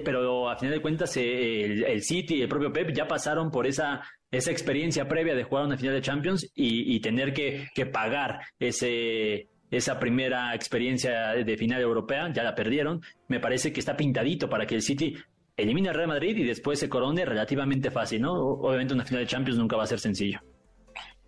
pero 0.03 0.49
a 0.49 0.57
final 0.57 0.75
de 0.75 0.81
cuentas 0.81 1.15
eh, 1.17 1.91
el, 1.91 2.03
City 2.03 2.35
y 2.35 2.41
el 2.41 2.47
propio 2.47 2.71
Pep 2.71 2.91
ya 2.93 3.07
pasaron 3.07 3.49
por 3.49 3.65
esa, 3.65 4.01
esa 4.31 4.51
experiencia 4.51 5.07
previa 5.07 5.35
de 5.35 5.43
jugar 5.43 5.65
una 5.65 5.77
final 5.77 5.95
de 5.95 6.01
Champions 6.01 6.51
y, 6.55 6.99
tener 6.99 7.33
que, 7.33 7.85
pagar 7.91 8.39
ese, 8.59 9.49
esa 9.71 9.99
primera 9.99 10.53
experiencia 10.53 11.29
de 11.33 11.57
final 11.57 11.81
europea, 11.81 12.31
ya 12.31 12.43
la 12.43 12.55
perdieron. 12.55 13.01
Me 13.27 13.39
parece 13.39 13.73
que 13.73 13.79
está 13.79 13.97
pintadito 13.97 14.49
para 14.49 14.65
que 14.65 14.75
el 14.75 14.81
City 14.81 15.15
elimine 15.57 15.89
al 15.89 15.95
Real 15.95 16.07
Madrid 16.07 16.37
y 16.37 16.43
después 16.43 16.79
se 16.79 16.89
corone 16.89 17.25
relativamente 17.25 17.91
fácil, 17.91 18.21
¿no? 18.21 18.33
Obviamente 18.33 18.93
una 18.93 19.05
final 19.05 19.23
de 19.23 19.27
Champions 19.27 19.59
nunca 19.59 19.75
va 19.75 19.83
a 19.83 19.87
ser 19.87 19.99
sencillo. 19.99 20.39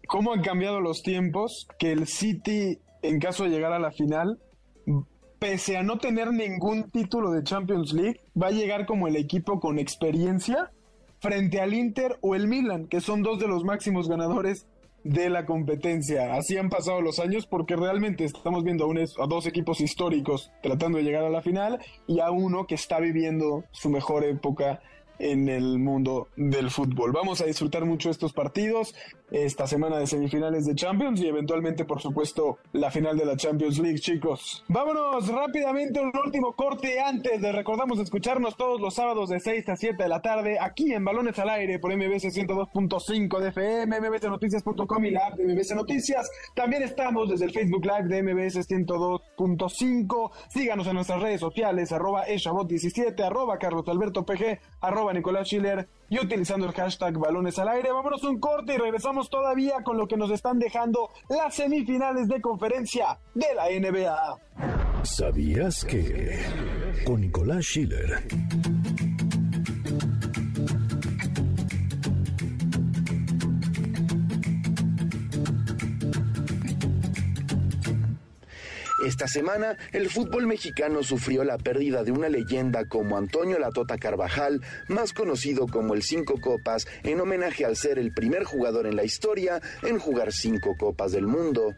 ¿Cómo 0.08 0.34
han 0.34 0.42
cambiado 0.42 0.80
los 0.82 1.02
tiempos? 1.02 1.68
Que 1.80 1.92
el 1.92 2.06
City, 2.08 2.78
en 3.02 3.20
caso 3.20 3.44
de 3.44 3.50
llegar 3.50 3.74
a 3.74 3.80
la 3.80 3.92
final, 3.92 4.40
pese 5.40 5.78
a 5.78 5.84
no 5.84 5.98
tener 5.98 6.32
ningún 6.32 6.90
título 6.90 7.32
de 7.32 7.44
Champions 7.44 7.94
League, 7.94 8.22
va 8.42 8.48
a 8.48 8.52
llegar 8.52 8.86
como 8.86 9.08
el 9.08 9.16
equipo 9.16 9.60
con 9.60 9.80
experiencia 9.80 10.72
frente 11.20 11.62
al 11.62 11.74
Inter 11.74 12.18
o 12.22 12.36
el 12.36 12.48
Milan, 12.48 12.88
que 12.88 13.02
son 13.02 13.24
dos 13.24 13.40
de 13.40 13.48
los 13.48 13.64
máximos 13.64 14.08
ganadores 14.08 14.68
de 15.04 15.30
la 15.30 15.46
competencia. 15.46 16.34
Así 16.34 16.58
han 16.58 16.70
pasado 16.70 17.00
los 17.00 17.20
años 17.20 17.46
porque 17.46 17.76
realmente 17.76 18.26
estamos 18.26 18.64
viendo 18.64 18.86
a, 18.86 19.24
a, 19.24 19.28
dos 19.28 19.46
equipos 19.46 19.80
históricos 19.80 20.52
tratando 20.64 20.98
de 20.98 21.04
llegar 21.04 21.24
a 21.24 21.30
la 21.30 21.44
final 21.44 21.80
y 22.08 22.20
a 22.20 22.32
uno 22.32 22.66
que 22.66 22.76
está 22.76 23.00
viviendo 23.00 23.64
su 23.72 23.90
mejor 23.90 24.24
época 24.24 24.82
en 25.20 25.48
el 25.48 25.80
mundo 25.80 26.28
del 26.36 26.72
fútbol. 26.72 27.12
Vamos 27.12 27.42
a 27.42 27.46
disfrutar 27.46 27.86
mucho 27.86 28.10
estos 28.10 28.34
partidos, 28.34 28.96
esta 29.32 29.68
semana 29.68 29.98
de 29.98 30.08
semifinales 30.08 30.66
de 30.66 30.76
Champions 30.76 31.20
y 31.20 31.28
eventualmente, 31.28 31.86
por 31.86 32.02
supuesto, 32.02 32.60
la 32.74 32.92
final 32.92 33.18
de 33.18 33.26
la 33.26 33.36
Champions 33.36 33.80
League, 33.80 34.00
chicos. 34.00 34.64
Vámonos 34.68 35.28
rápidamente 35.28 36.00
un 36.00 36.12
último 36.24 36.54
corte 36.54 37.00
antes 37.00 37.42
de 37.42 37.52
recordamos 37.52 38.00
escucharnos 38.00 38.56
todos 38.56 38.80
los 38.80 38.94
sábados 38.94 39.30
de 39.30 39.40
6 39.40 39.70
a 39.70 39.76
7 39.76 40.04
de 40.04 40.10
la 40.10 40.22
tarde 40.22 40.58
aquí 40.60 40.94
en 40.94 41.04
Balones 41.04 41.38
al 41.40 41.50
Aire 41.50 41.80
por 41.80 41.96
MBC 41.96 42.32
102.5 42.32 43.40
de 43.40 43.50
FM, 43.50 44.00
mbcnoticias.com 44.00 45.06
y 45.06 45.12
la 45.12 45.28
app 45.28 45.36
de 45.36 45.54
MBC 45.54 45.76
Noticias. 45.76 46.30
También 46.54 46.84
estamos 46.84 47.30
desde 47.30 47.46
el 47.46 47.52
Facebook 47.52 47.86
Live 47.86 48.08
de 48.08 48.24
MBS 48.24 48.68
102.5. 48.70 50.32
Síganos 50.50 50.88
en 50.88 50.94
nuestras 50.94 51.22
redes 51.22 51.40
sociales, 51.40 51.92
arroba 51.92 52.28
eshabot17, 52.28 53.20
arroba 53.22 53.58
Carlos 53.58 53.88
Alberto 53.88 54.26
PG, 54.26 54.60
arroba 54.82 55.14
Nicolás 55.14 55.48
Schiller 55.48 55.88
y 56.10 56.20
utilizando 56.20 56.66
el 56.66 56.74
hashtag 56.74 57.18
balones 57.18 57.58
al 57.60 57.70
aire. 57.70 57.92
Vámonos 57.92 58.24
un 58.24 58.40
corte 58.40 58.76
y 58.76 58.78
regresamos 58.78 59.30
todavía 59.30 59.84
con 59.84 59.98
lo 59.98 60.08
que 60.08 60.18
nos 60.18 60.32
están 60.32 60.60
dejando 60.60 61.10
las 61.30 61.56
semifinales 61.56 62.28
de 62.28 62.42
conferencia 62.42 63.20
de 63.34 63.48
la 63.56 63.66
NBA. 63.70 64.38
¿Sabías 65.04 65.86
que? 65.86 66.40
Con 67.06 67.22
Nicolás 67.22 67.64
Schiller. 67.64 68.24
Esta 79.06 79.28
semana, 79.28 79.78
el 79.92 80.10
fútbol 80.10 80.48
mexicano 80.48 81.04
sufrió 81.04 81.44
la 81.44 81.60
pérdida 81.60 82.04
de 82.04 82.12
una 82.12 82.28
leyenda 82.28 82.86
como 82.86 83.18
Antonio 83.18 83.60
Latota 83.60 84.00
Carvajal, 84.00 84.62
más 84.88 85.14
conocido 85.14 85.68
como 85.68 85.94
el 85.94 86.02
Cinco 86.02 86.42
Copas, 86.42 86.88
en 87.04 87.22
homenaje 87.22 87.66
al 87.66 87.76
ser 87.76 88.00
el 88.00 88.16
primer 88.16 88.46
jugador 88.46 88.88
en 88.88 88.96
la 88.96 89.04
historia 89.04 89.62
en 89.84 90.00
jugar 90.00 90.34
cinco 90.34 90.76
Copas 90.76 91.12
del 91.12 91.28
Mundo. 91.28 91.76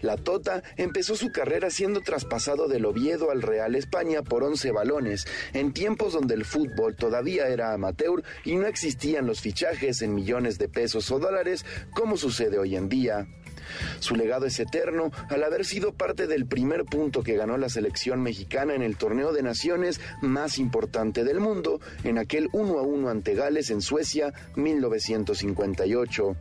La 0.00 0.16
Tota 0.16 0.62
empezó 0.78 1.14
su 1.14 1.30
carrera 1.30 1.68
siendo 1.68 2.00
traspasado 2.00 2.68
del 2.68 2.86
Oviedo 2.86 3.30
al 3.30 3.42
Real 3.42 3.74
España 3.74 4.22
por 4.22 4.42
11 4.42 4.72
balones, 4.72 5.26
en 5.52 5.74
tiempos 5.74 6.14
donde 6.14 6.36
el 6.36 6.46
fútbol 6.46 6.96
todavía 6.96 7.48
era 7.48 7.74
amateur 7.74 8.22
y 8.46 8.56
no 8.56 8.66
existían 8.66 9.26
los 9.26 9.42
fichajes 9.42 10.00
en 10.00 10.14
millones 10.14 10.56
de 10.56 10.70
pesos 10.70 11.10
o 11.10 11.18
dólares 11.18 11.66
como 11.92 12.16
sucede 12.16 12.58
hoy 12.58 12.76
en 12.76 12.88
día. 12.88 13.28
Su 14.00 14.16
legado 14.16 14.46
es 14.46 14.58
eterno 14.60 15.10
al 15.28 15.44
haber 15.44 15.64
sido 15.64 15.92
parte 15.92 16.26
del 16.26 16.46
primer 16.46 16.84
punto 16.84 17.22
que 17.22 17.36
ganó 17.36 17.56
la 17.56 17.68
selección 17.68 18.22
mexicana 18.22 18.74
en 18.74 18.82
el 18.82 18.96
torneo 18.96 19.32
de 19.32 19.42
naciones 19.42 20.00
más 20.20 20.58
importante 20.58 21.24
del 21.24 21.40
mundo, 21.40 21.80
en 22.04 22.18
aquel 22.18 22.48
1 22.52 22.78
a 22.78 22.82
1 22.82 23.08
ante 23.08 23.34
Gales 23.34 23.70
en 23.70 23.80
Suecia 23.80 24.32
1958. 24.56 26.36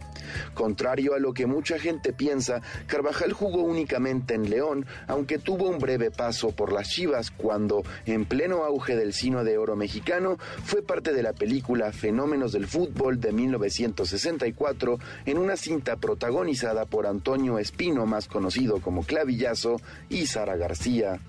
Contrario 0.54 1.14
a 1.14 1.20
lo 1.20 1.34
que 1.34 1.46
mucha 1.46 1.80
gente 1.80 2.14
piensa, 2.14 2.62
Carvajal 2.88 3.34
jugó 3.34 3.62
únicamente 3.64 4.34
en 4.34 4.50
León, 4.50 4.86
aunque 5.08 5.40
tuvo 5.40 5.70
un 5.70 5.80
breve 5.80 6.12
paso 6.12 6.52
por 6.52 6.72
las 6.72 6.90
Chivas 6.90 7.32
cuando, 7.32 7.84
en 8.06 8.26
pleno 8.26 8.64
auge 8.64 8.96
del 8.96 9.14
sino 9.14 9.44
de 9.44 9.58
oro 9.58 9.76
mexicano, 9.76 10.38
fue 10.64 10.82
parte 10.82 11.14
de 11.14 11.24
la 11.24 11.34
película 11.34 11.92
Fenómenos 11.92 12.52
del 12.52 12.68
Fútbol 12.68 13.20
de 13.20 13.32
1964 13.32 15.00
en 15.26 15.38
una 15.38 15.56
cinta 15.58 15.98
protagonizada 15.98 16.86
por 16.86 17.08
Antonio 17.12 17.60
Espino, 17.60 18.06
más 18.06 18.28
conocido 18.28 18.82
como 18.82 19.04
Clavillazo, 19.04 19.78
y 20.10 20.26
Sara 20.26 20.56
García. 20.56 21.19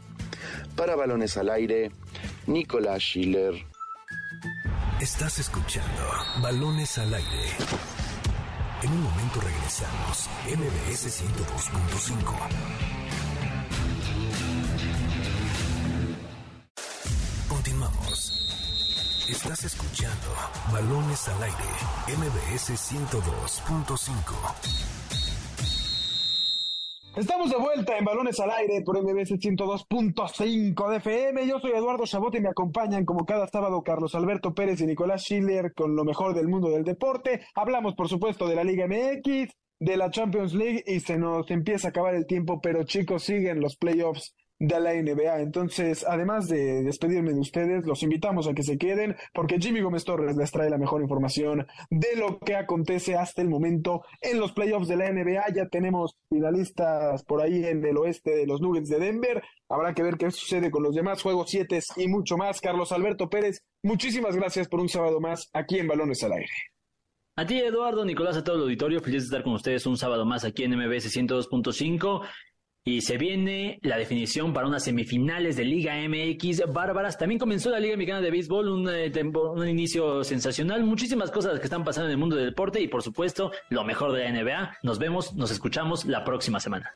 Para 0.76 0.96
Balones 0.96 1.36
al 1.36 1.50
Aire, 1.50 1.90
Nicolás 2.46 3.02
Schiller. 3.02 3.54
Estás 5.00 5.40
escuchando 5.40 6.02
Balones 6.40 6.96
al 6.98 7.12
Aire. 7.12 7.48
En 8.82 8.90
un 8.90 9.02
momento 9.02 9.40
regresamos. 9.40 10.28
MBS 10.46 11.22
102.5. 11.22 12.34
Continuamos. 17.48 18.38
Estás 19.28 19.64
escuchando 19.64 20.34
Balones 20.72 21.28
al 21.28 21.42
Aire. 21.44 21.56
MBS 22.18 22.70
102.5. 22.70 25.11
Estamos 27.14 27.50
de 27.50 27.58
vuelta 27.58 27.98
en 27.98 28.06
Balones 28.06 28.40
al 28.40 28.50
Aire 28.52 28.80
por 28.80 28.98
MBS 28.98 29.32
102.5 29.32 30.88
de 30.88 30.96
FM. 30.96 31.46
Yo 31.46 31.60
soy 31.60 31.72
Eduardo 31.72 32.06
Chabot 32.06 32.34
y 32.34 32.40
me 32.40 32.48
acompañan 32.48 33.04
como 33.04 33.26
cada 33.26 33.46
sábado 33.48 33.82
Carlos 33.82 34.14
Alberto 34.14 34.54
Pérez 34.54 34.80
y 34.80 34.86
Nicolás 34.86 35.24
Schiller 35.24 35.74
con 35.74 35.94
lo 35.94 36.04
mejor 36.04 36.34
del 36.34 36.48
mundo 36.48 36.70
del 36.70 36.84
deporte. 36.84 37.42
Hablamos, 37.54 37.94
por 37.96 38.08
supuesto, 38.08 38.48
de 38.48 38.54
la 38.54 38.64
Liga 38.64 38.86
MX, 38.86 39.52
de 39.78 39.96
la 39.98 40.10
Champions 40.10 40.54
League 40.54 40.84
y 40.86 41.00
se 41.00 41.18
nos 41.18 41.50
empieza 41.50 41.88
a 41.88 41.90
acabar 41.90 42.14
el 42.14 42.26
tiempo, 42.26 42.62
pero 42.62 42.84
chicos, 42.84 43.24
siguen 43.24 43.60
los 43.60 43.76
playoffs 43.76 44.34
de 44.62 44.78
la 44.78 44.94
NBA. 44.94 45.40
Entonces, 45.40 46.06
además 46.08 46.48
de 46.48 46.84
despedirme 46.84 47.32
de 47.32 47.40
ustedes, 47.40 47.84
los 47.84 48.02
invitamos 48.04 48.46
a 48.46 48.54
que 48.54 48.62
se 48.62 48.78
queden 48.78 49.16
porque 49.34 49.58
Jimmy 49.58 49.80
Gómez 49.80 50.04
Torres 50.04 50.36
les 50.36 50.52
trae 50.52 50.70
la 50.70 50.78
mejor 50.78 51.02
información 51.02 51.66
de 51.90 52.14
lo 52.16 52.38
que 52.38 52.54
acontece 52.54 53.16
hasta 53.16 53.42
el 53.42 53.48
momento 53.48 54.02
en 54.20 54.38
los 54.38 54.52
playoffs 54.52 54.86
de 54.86 54.96
la 54.96 55.10
NBA. 55.10 55.52
Ya 55.52 55.66
tenemos 55.66 56.16
finalistas 56.28 57.24
por 57.24 57.42
ahí 57.42 57.64
en 57.64 57.84
el 57.84 57.96
oeste 57.96 58.36
de 58.36 58.46
los 58.46 58.60
Nuggets 58.60 58.88
de 58.88 59.00
Denver. 59.00 59.42
Habrá 59.68 59.94
que 59.94 60.04
ver 60.04 60.16
qué 60.16 60.30
sucede 60.30 60.70
con 60.70 60.84
los 60.84 60.94
demás 60.94 61.22
juegos 61.22 61.50
7 61.50 61.80
y 61.96 62.06
mucho 62.06 62.36
más. 62.36 62.60
Carlos 62.60 62.92
Alberto 62.92 63.28
Pérez, 63.28 63.64
muchísimas 63.82 64.36
gracias 64.36 64.68
por 64.68 64.80
un 64.80 64.88
sábado 64.88 65.20
más 65.20 65.50
aquí 65.52 65.80
en 65.80 65.88
Balones 65.88 66.22
al 66.22 66.34
Aire. 66.34 66.52
A 67.34 67.46
ti, 67.46 67.58
Eduardo, 67.58 68.04
Nicolás, 68.04 68.36
a 68.36 68.44
todo 68.44 68.56
el 68.56 68.62
auditorio, 68.62 69.00
feliz 69.00 69.22
de 69.22 69.26
estar 69.26 69.42
con 69.42 69.54
ustedes 69.54 69.86
un 69.86 69.96
sábado 69.96 70.26
más 70.26 70.44
aquí 70.44 70.64
en 70.64 70.76
MBS 70.76 71.16
102.5. 71.16 72.20
Y 72.84 73.02
se 73.02 73.16
viene 73.16 73.78
la 73.82 73.96
definición 73.96 74.52
para 74.52 74.66
unas 74.66 74.82
semifinales 74.82 75.54
de 75.54 75.64
Liga 75.64 75.94
MX 76.08 76.72
bárbaras. 76.72 77.16
También 77.16 77.38
comenzó 77.38 77.70
la 77.70 77.78
Liga 77.78 77.96
Mexicana 77.96 78.20
de 78.20 78.32
Béisbol, 78.32 78.68
un, 78.68 78.88
eh, 78.88 79.12
un, 79.22 79.68
inicio 79.68 80.24
sensacional. 80.24 80.82
Muchísimas 80.82 81.30
cosas 81.30 81.60
que 81.60 81.66
están 81.66 81.84
pasando 81.84 82.08
en 82.08 82.12
el 82.14 82.18
mundo 82.18 82.34
del 82.34 82.46
deporte 82.46 82.80
y, 82.80 82.88
por 82.88 83.04
supuesto, 83.04 83.52
lo 83.68 83.84
mejor 83.84 84.12
de 84.12 84.24
la 84.24 84.32
NBA. 84.32 84.78
Nos 84.82 84.98
vemos, 84.98 85.32
nos 85.34 85.52
escuchamos 85.52 86.06
la 86.06 86.24
próxima 86.24 86.58
semana. 86.58 86.92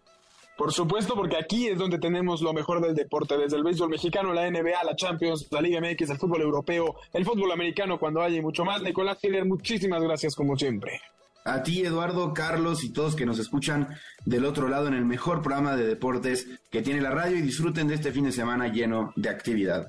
Por 0.57 0.72
supuesto, 0.72 1.14
porque 1.14 1.37
aquí 1.37 1.68
es 1.68 1.79
donde 1.79 1.99
tenemos 1.99 2.42
lo 2.42 2.53
mejor 2.53 2.81
del 2.81 2.96
deporte, 2.96 3.38
desde 3.38 3.57
el 3.57 3.62
béisbol 3.62 3.90
mexicano, 3.90 4.33
la 4.33 4.51
NBA, 4.51 4.83
la 4.83 4.96
Champions, 4.96 5.46
la 5.53 5.61
Liga 5.61 5.81
MX, 5.81 6.11
el 6.11 6.18
fútbol 6.18 6.42
europeo, 6.42 6.96
el 7.12 7.25
fútbol 7.25 7.53
americano 7.53 8.01
cuando 8.01 8.22
haya 8.22 8.38
y 8.38 8.42
mucho 8.42 8.64
más. 8.64 8.83
Nicolás 8.83 9.22
Hiller, 9.22 9.44
muchísimas 9.44 10.03
gracias 10.03 10.35
como 10.35 10.57
siempre. 10.57 11.01
A 11.47 11.63
ti, 11.63 11.85
Eduardo, 11.85 12.35
Carlos 12.35 12.83
y 12.83 12.93
todos 12.93 13.15
que 13.15 13.25
nos 13.25 13.39
escuchan 13.39 13.97
del 14.25 14.45
otro 14.45 14.69
lado 14.69 14.89
en 14.89 14.95
el 14.95 15.05
mejor 15.05 15.43
programa 15.43 15.77
de 15.77 15.87
deportes 15.87 16.49
que 16.73 16.83
tiene 16.83 17.01
la 17.01 17.11
radio 17.11 17.37
y 17.37 17.41
disfruten 17.43 17.87
de 17.87 17.95
este 17.95 18.11
fin 18.11 18.25
de 18.25 18.33
semana 18.33 18.67
lleno 18.67 19.13
de 19.15 19.29
actividad. 19.29 19.87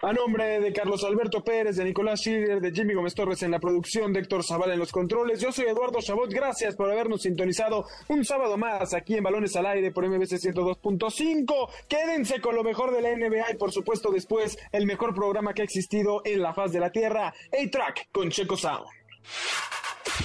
A 0.00 0.12
nombre 0.12 0.60
de 0.60 0.72
Carlos 0.72 1.02
Alberto 1.02 1.42
Pérez, 1.42 1.74
de 1.74 1.84
Nicolás 1.84 2.20
Schiller, 2.20 2.60
de 2.60 2.70
Jimmy 2.70 2.94
Gómez 2.94 3.16
Torres 3.16 3.42
en 3.42 3.50
la 3.50 3.58
producción, 3.58 4.12
de 4.12 4.20
Héctor 4.20 4.44
Zavala 4.44 4.74
en 4.74 4.78
los 4.78 4.92
controles, 4.92 5.40
yo 5.40 5.50
soy 5.50 5.64
Eduardo 5.64 6.00
Chabot. 6.00 6.30
Gracias 6.30 6.76
por 6.76 6.88
habernos 6.88 7.22
sintonizado 7.22 7.84
un 8.06 8.24
sábado 8.24 8.56
más 8.56 8.94
aquí 8.94 9.16
en 9.16 9.24
Balones 9.24 9.56
al 9.56 9.66
Aire 9.66 9.90
por 9.90 10.06
MBC 10.06 10.34
102.5. 10.34 11.68
Quédense 11.88 12.40
con 12.40 12.54
lo 12.54 12.62
mejor 12.62 12.94
de 12.94 13.02
la 13.02 13.10
NBA 13.10 13.54
y 13.54 13.56
por 13.56 13.72
supuesto 13.72 14.12
después 14.12 14.56
el 14.70 14.86
mejor 14.86 15.16
programa 15.16 15.52
que 15.52 15.62
ha 15.62 15.64
existido 15.64 16.22
en 16.24 16.42
la 16.42 16.54
faz 16.54 16.70
de 16.70 16.78
la 16.78 16.92
Tierra, 16.92 17.34
A-Track 17.52 18.10
con 18.12 18.30
Checo 18.30 18.56
Sound. 18.56 18.86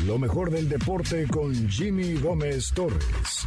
Lo 0.06 0.18
mejor 0.18 0.50
del 0.50 0.68
deporte 0.68 1.28
con 1.28 1.54
Jimmy 1.70 2.16
Gómez 2.16 2.72
Torres. 2.74 3.46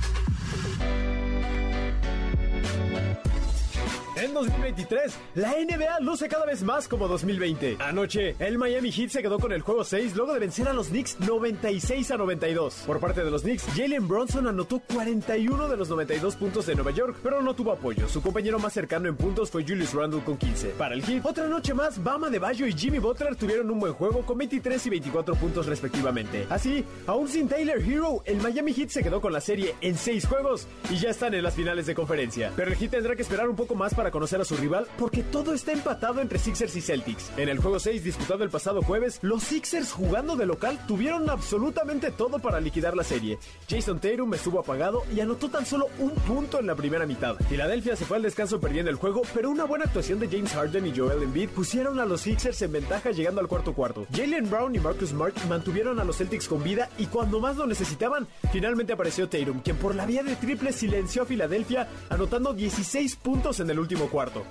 En 4.24 4.32
2023, 4.32 5.18
la 5.34 5.50
NBA 5.50 6.00
luce 6.00 6.28
cada 6.28 6.46
vez 6.46 6.62
más 6.62 6.88
como 6.88 7.08
2020. 7.08 7.76
Anoche, 7.78 8.34
el 8.38 8.56
Miami 8.56 8.90
Heat 8.90 9.10
se 9.10 9.20
quedó 9.20 9.38
con 9.38 9.52
el 9.52 9.60
juego 9.60 9.84
6 9.84 10.16
luego 10.16 10.32
de 10.32 10.40
vencer 10.40 10.66
a 10.66 10.72
los 10.72 10.88
Knicks 10.88 11.20
96 11.20 12.10
a 12.10 12.16
92. 12.16 12.84
Por 12.87 13.00
parte 13.00 13.22
de 13.22 13.30
los 13.30 13.42
Knicks, 13.42 13.66
Jalen 13.76 14.08
Bronson 14.08 14.46
anotó 14.46 14.80
41 14.80 15.68
de 15.68 15.76
los 15.76 15.90
92 15.90 16.37
puntos 16.37 16.64
de 16.64 16.74
Nueva 16.74 16.92
York, 16.92 17.18
pero 17.22 17.42
no 17.42 17.52
tuvo 17.52 17.72
apoyo. 17.72 18.08
Su 18.08 18.22
compañero 18.22 18.58
más 18.58 18.72
cercano 18.72 19.10
en 19.10 19.16
puntos 19.16 19.50
fue 19.50 19.62
Julius 19.62 19.92
Randle 19.92 20.24
con 20.24 20.38
15. 20.38 20.68
Para 20.68 20.94
el 20.94 21.02
Heat, 21.04 21.26
otra 21.26 21.46
noche 21.46 21.74
más, 21.74 22.02
Bama 22.02 22.30
de 22.30 22.38
Bayo 22.38 22.66
y 22.66 22.72
Jimmy 22.72 23.00
Butler 23.00 23.37
tuvieron 23.37 23.70
un 23.70 23.78
buen 23.78 23.92
juego 23.92 24.24
con 24.24 24.38
23 24.38 24.87
y 24.87 24.88
24 24.88 25.34
puntos 25.34 25.66
respectivamente. 25.66 26.46
Así, 26.48 26.82
aún 27.06 27.28
sin 27.28 27.46
Taylor 27.46 27.78
Hero, 27.78 28.22
el 28.24 28.38
Miami 28.38 28.72
Heat 28.72 28.88
se 28.88 29.02
quedó 29.02 29.20
con 29.20 29.34
la 29.34 29.42
serie 29.42 29.74
en 29.82 29.98
6 29.98 30.26
juegos 30.26 30.66
y 30.90 30.96
ya 30.96 31.10
están 31.10 31.34
en 31.34 31.42
las 31.42 31.52
finales 31.52 31.84
de 31.84 31.94
conferencia. 31.94 32.52
Pero 32.56 32.70
el 32.70 32.78
Heat 32.78 32.92
tendrá 32.92 33.14
que 33.14 33.20
esperar 33.20 33.50
un 33.50 33.56
poco 33.56 33.74
más 33.74 33.92
para 33.92 34.13
conocer 34.14 34.40
a 34.40 34.44
su 34.44 34.57
rival 34.57 34.87
porque 34.96 35.24
todo 35.24 35.53
está 35.53 35.72
empatado 35.72 36.20
entre 36.20 36.38
Sixers 36.38 36.77
y 36.77 36.81
Celtics. 36.81 37.33
En 37.37 37.48
el 37.48 37.59
juego 37.59 37.81
6 37.81 38.05
disputado 38.05 38.44
el 38.44 38.50
pasado 38.50 38.81
jueves, 38.81 39.18
los 39.22 39.42
Sixers 39.42 39.90
jugando 39.90 40.37
de 40.37 40.46
local 40.46 40.79
tuvieron 40.87 41.29
absolutamente 41.29 42.12
todo 42.12 42.38
para 42.38 42.61
liquidar 42.61 42.96
la 42.96 43.03
serie. 43.03 43.40
Jason 43.68 43.98
Tatum 43.98 44.33
estuvo 44.35 44.61
apagado 44.61 45.03
y 45.12 45.18
anotó 45.18 45.50
tan 45.50 45.66
solo 45.66 45.88
un 45.98 46.12
punto 46.12 46.61
en 46.61 46.68
la 46.68 46.77
primera 46.77 47.07
mitad. 47.07 47.35
Filadelfia 47.48 47.96
se 47.96 48.05
fue 48.05 48.18
al 48.18 48.22
descanso 48.22 48.61
perdiendo 48.61 48.88
el 48.88 48.96
juego, 48.96 49.22
pero 49.35 49.50
una 49.50 49.64
buena 49.64 49.87
actuación 49.87 50.20
de 50.20 50.29
James 50.29 50.53
Harden 50.53 50.87
y 50.87 50.96
Joel 50.96 51.24
Embiid 51.24 51.48
pusieron 51.48 51.98
a 51.98 52.05
los 52.05 52.20
Sixers 52.20 52.62
en 52.62 52.70
ventaja 52.70 53.11
llegando 53.11 53.40
al 53.40 53.48
cuarto 53.48 53.74
cuarto. 53.74 54.07
Jalen 54.14 54.48
Brown 54.48 54.77
y 54.77 54.79
Marcus 54.79 55.09
Smart 55.09 55.37
mantuvieron 55.48 55.98
a 55.98 56.05
los 56.05 56.18
Celtics 56.18 56.46
con 56.46 56.62
vida 56.62 56.88
y 56.98 57.07
cuando 57.07 57.40
más 57.40 57.57
lo 57.57 57.66
necesitaban, 57.66 58.29
finalmente 58.53 58.92
apareció 58.92 59.29
Tatum, 59.29 59.61
quien 59.61 59.77
por 59.77 59.96
la 59.96 60.07
vía 60.07 60.22
de 60.22 60.37
triple 60.37 60.72
silenció 60.72 61.22
a 61.22 61.27
Filadelfia, 61.27 61.88
anotando 62.11 62.55
16 62.55 63.16
puntos 63.16 63.59
en 63.59 63.70
el 63.70 63.81
último 63.81 63.93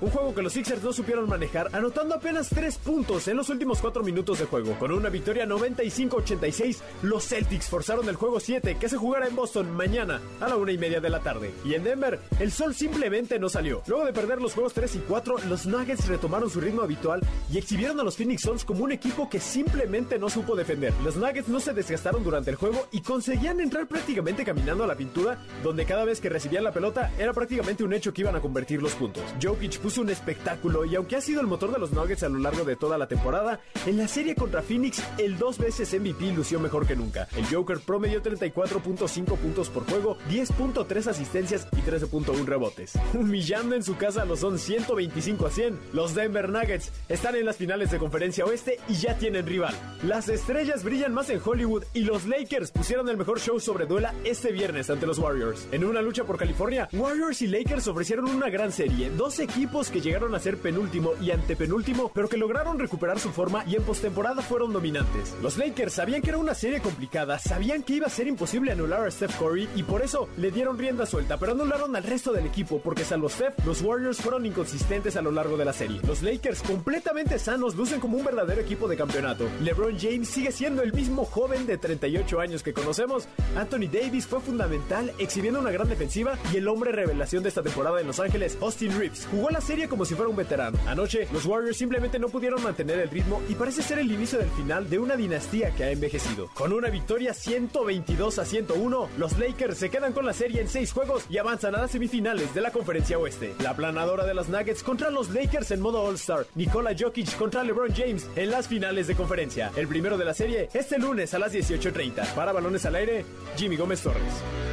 Un 0.01 0.09
juego 0.09 0.33
que 0.33 0.41
los 0.41 0.53
Sixers 0.53 0.83
no 0.83 0.93
supieron 0.93 1.27
manejar, 1.27 1.69
anotando 1.73 2.15
apenas 2.15 2.49
3 2.49 2.77
puntos 2.77 3.27
en 3.27 3.37
los 3.37 3.49
últimos 3.49 3.79
4 3.79 4.03
minutos 4.03 4.39
de 4.39 4.45
juego. 4.45 4.77
Con 4.79 4.91
una 4.91 5.09
victoria 5.09 5.45
95-86, 5.45 6.77
los 7.01 7.27
Celtics 7.27 7.67
forzaron 7.67 8.07
el 8.09 8.15
juego 8.15 8.39
7 8.39 8.77
que 8.79 8.89
se 8.89 8.97
jugará 8.97 9.27
en 9.27 9.35
Boston 9.35 9.71
mañana 9.71 10.21
a 10.39 10.47
la 10.47 10.55
una 10.55 10.71
y 10.71 10.77
media 10.77 11.01
de 11.01 11.09
la 11.09 11.19
tarde. 11.19 11.53
Y 11.65 11.73
en 11.73 11.83
Denver, 11.83 12.19
el 12.39 12.51
sol 12.51 12.73
simplemente 12.73 13.39
no 13.39 13.49
salió. 13.49 13.81
Luego 13.87 14.05
de 14.05 14.13
perder 14.13 14.41
los 14.41 14.53
juegos 14.53 14.73
3 14.73 14.95
y 14.95 14.99
4, 14.99 15.35
los 15.49 15.65
Nuggets 15.65 16.07
retomaron 16.07 16.49
su 16.49 16.61
ritmo 16.61 16.81
habitual 16.81 17.21
y 17.51 17.57
exhibieron 17.57 17.99
a 17.99 18.03
los 18.03 18.17
Phoenix 18.17 18.41
Suns 18.41 18.65
como 18.65 18.83
un 18.83 18.91
equipo 18.91 19.29
que 19.29 19.39
simplemente 19.39 20.19
no 20.19 20.29
supo 20.29 20.55
defender. 20.55 20.93
Los 21.03 21.15
Nuggets 21.15 21.47
no 21.49 21.59
se 21.59 21.73
desgastaron 21.73 22.23
durante 22.23 22.51
el 22.51 22.55
juego 22.55 22.87
y 22.91 23.01
conseguían 23.01 23.59
entrar 23.59 23.87
prácticamente 23.87 24.45
caminando 24.45 24.83
a 24.83 24.87
la 24.87 24.95
pintura, 24.95 25.37
donde 25.63 25.85
cada 25.85 26.05
vez 26.05 26.21
que 26.21 26.29
recibían 26.29 26.63
la 26.63 26.71
pelota 26.71 27.11
era 27.17 27.33
prácticamente 27.33 27.83
un 27.83 27.93
hecho 27.93 28.13
que 28.13 28.21
iban 28.21 28.35
a 28.35 28.41
convertir 28.41 28.81
los 28.81 28.93
puntos. 28.93 29.23
Jokic 29.41 29.79
puso 29.79 30.01
un 30.01 30.09
espectáculo 30.09 30.85
y 30.85 30.95
aunque 30.95 31.15
ha 31.15 31.21
sido 31.21 31.41
el 31.41 31.47
motor 31.47 31.71
de 31.71 31.79
los 31.79 31.91
Nuggets 31.91 32.23
a 32.23 32.29
lo 32.29 32.39
largo 32.39 32.63
de 32.63 32.75
toda 32.75 32.97
la 32.97 33.07
temporada, 33.07 33.59
en 33.85 33.97
la 33.97 34.07
serie 34.07 34.35
contra 34.35 34.61
Phoenix 34.61 35.03
el 35.17 35.37
dos 35.37 35.57
veces 35.57 35.93
MVP 35.93 36.31
lució 36.33 36.59
mejor 36.59 36.85
que 36.85 36.95
nunca. 36.95 37.27
El 37.35 37.45
Joker 37.47 37.79
promedió 37.79 38.21
34.5 38.21 39.37
puntos 39.37 39.69
por 39.69 39.85
juego, 39.89 40.17
10.3 40.29 41.07
asistencias 41.07 41.67
y 41.71 41.77
13.1 41.77 42.45
rebotes. 42.45 42.93
Humillando 43.13 43.75
en 43.75 43.83
su 43.83 43.95
casa 43.97 44.25
los 44.25 44.43
son 44.43 44.59
125 44.59 45.45
a 45.45 45.49
100. 45.49 45.79
Los 45.93 46.13
Denver 46.15 46.49
Nuggets 46.49 46.91
están 47.07 47.35
en 47.35 47.45
las 47.45 47.55
finales 47.55 47.91
de 47.91 47.97
conferencia 47.97 48.45
oeste 48.45 48.77
y 48.89 48.95
ya 48.95 49.17
tienen 49.17 49.47
rival. 49.47 49.73
Las 50.03 50.27
estrellas 50.27 50.83
brillan 50.83 51.13
más 51.13 51.29
en 51.29 51.39
Hollywood 51.41 51.85
y 51.93 52.01
los 52.01 52.25
Lakers 52.25 52.71
pusieron 52.71 53.07
el 53.07 53.15
mejor 53.15 53.39
show 53.39 53.57
sobre 53.59 53.85
duela 53.85 54.13
este 54.25 54.51
viernes 54.51 54.89
ante 54.89 55.07
los 55.07 55.17
Warriors. 55.17 55.67
En 55.71 55.85
una 55.85 56.01
lucha 56.01 56.25
por 56.25 56.37
California, 56.37 56.89
Warriors 56.91 57.41
y 57.41 57.47
Lakers 57.47 57.87
ofrecieron 57.87 58.25
una 58.25 58.49
gran 58.49 58.73
serie. 58.73 59.09
Dos 59.23 59.39
equipos 59.39 59.89
que 59.89 60.01
llegaron 60.01 60.35
a 60.35 60.39
ser 60.39 60.57
penúltimo 60.57 61.13
y 61.21 61.31
antepenúltimo, 61.31 62.11
pero 62.13 62.27
que 62.27 62.35
lograron 62.35 62.77
recuperar 62.77 63.21
su 63.21 63.29
forma 63.29 63.63
y 63.65 63.77
en 63.77 63.83
postemporada 63.83 64.41
fueron 64.41 64.73
dominantes. 64.73 65.33
Los 65.41 65.57
Lakers 65.57 65.93
sabían 65.93 66.21
que 66.21 66.31
era 66.31 66.37
una 66.37 66.53
serie 66.53 66.81
complicada, 66.81 67.39
sabían 67.39 67.83
que 67.83 67.93
iba 67.93 68.07
a 68.07 68.09
ser 68.09 68.27
imposible 68.27 68.73
anular 68.73 69.07
a 69.07 69.09
Steph 69.09 69.39
Curry 69.39 69.69
y 69.77 69.83
por 69.83 70.01
eso 70.01 70.27
le 70.35 70.51
dieron 70.51 70.77
rienda 70.77 71.05
suelta, 71.05 71.37
pero 71.37 71.53
anularon 71.53 71.95
al 71.95 72.03
resto 72.03 72.33
del 72.33 72.45
equipo 72.45 72.81
porque 72.81 73.05
salvo 73.05 73.29
Steph, 73.29 73.65
los 73.65 73.81
Warriors 73.81 74.17
fueron 74.17 74.45
inconsistentes 74.45 75.15
a 75.15 75.21
lo 75.21 75.31
largo 75.31 75.55
de 75.55 75.63
la 75.63 75.71
serie. 75.71 76.01
Los 76.05 76.21
Lakers 76.21 76.61
completamente 76.61 77.39
sanos 77.39 77.75
lucen 77.75 78.01
como 78.01 78.17
un 78.17 78.25
verdadero 78.25 78.59
equipo 78.59 78.89
de 78.89 78.97
campeonato. 78.97 79.47
LeBron 79.61 79.97
James 79.97 80.27
sigue 80.27 80.51
siendo 80.51 80.83
el 80.83 80.91
mismo 80.91 81.23
joven 81.23 81.65
de 81.65 81.77
38 81.77 82.41
años 82.41 82.61
que 82.61 82.73
conocemos. 82.73 83.29
Anthony 83.55 83.87
Davis 83.89 84.27
fue 84.27 84.41
fundamental 84.41 85.13
exhibiendo 85.17 85.61
una 85.61 85.71
gran 85.71 85.87
defensiva 85.87 86.37
y 86.51 86.57
el 86.57 86.67
hombre 86.67 86.91
revelación 86.91 87.41
de 87.41 87.47
esta 87.47 87.63
temporada 87.63 88.01
en 88.01 88.07
Los 88.07 88.19
Ángeles, 88.19 88.57
Austin 88.59 88.91
Reeves, 88.99 89.12
jugó 89.29 89.49
la 89.49 89.61
serie 89.61 89.87
como 89.87 90.05
si 90.05 90.15
fuera 90.15 90.29
un 90.29 90.35
veterano. 90.35 90.77
Anoche, 90.87 91.27
los 91.31 91.45
Warriors 91.45 91.77
simplemente 91.77 92.19
no 92.19 92.29
pudieron 92.29 92.61
mantener 92.61 92.99
el 92.99 93.09
ritmo 93.09 93.41
y 93.49 93.55
parece 93.55 93.81
ser 93.81 93.99
el 93.99 94.11
inicio 94.11 94.39
del 94.39 94.49
final 94.49 94.89
de 94.89 94.99
una 94.99 95.15
dinastía 95.15 95.71
que 95.71 95.83
ha 95.83 95.91
envejecido. 95.91 96.49
Con 96.53 96.73
una 96.73 96.89
victoria 96.89 97.33
122 97.33 98.39
a 98.39 98.45
101, 98.45 99.09
los 99.17 99.37
Lakers 99.37 99.77
se 99.77 99.89
quedan 99.89 100.13
con 100.13 100.25
la 100.25 100.33
serie 100.33 100.61
en 100.61 100.67
6 100.67 100.91
juegos 100.91 101.25
y 101.29 101.37
avanzan 101.37 101.75
a 101.75 101.81
las 101.81 101.91
semifinales 101.91 102.53
de 102.53 102.61
la 102.61 102.71
Conferencia 102.71 103.17
Oeste. 103.17 103.53
La 103.61 103.75
planadora 103.75 104.25
de 104.25 104.33
los 104.33 104.49
Nuggets 104.49 104.83
contra 104.83 105.09
los 105.09 105.29
Lakers 105.29 105.71
en 105.71 105.81
modo 105.81 106.01
All-Star, 106.03 106.45
Nikola 106.55 106.95
Jokic 106.97 107.35
contra 107.37 107.63
LeBron 107.63 107.93
James 107.93 108.27
en 108.35 108.51
las 108.51 108.67
finales 108.67 109.07
de 109.07 109.15
conferencia. 109.15 109.71
El 109.75 109.87
primero 109.87 110.17
de 110.17 110.25
la 110.25 110.33
serie 110.33 110.69
este 110.73 110.97
lunes 110.97 111.33
a 111.33 111.39
las 111.39 111.53
18.30. 111.53 112.33
Para 112.33 112.51
balones 112.51 112.85
al 112.85 112.95
aire, 112.95 113.25
Jimmy 113.55 113.75
Gómez 113.75 114.01
Torres. 114.01 114.72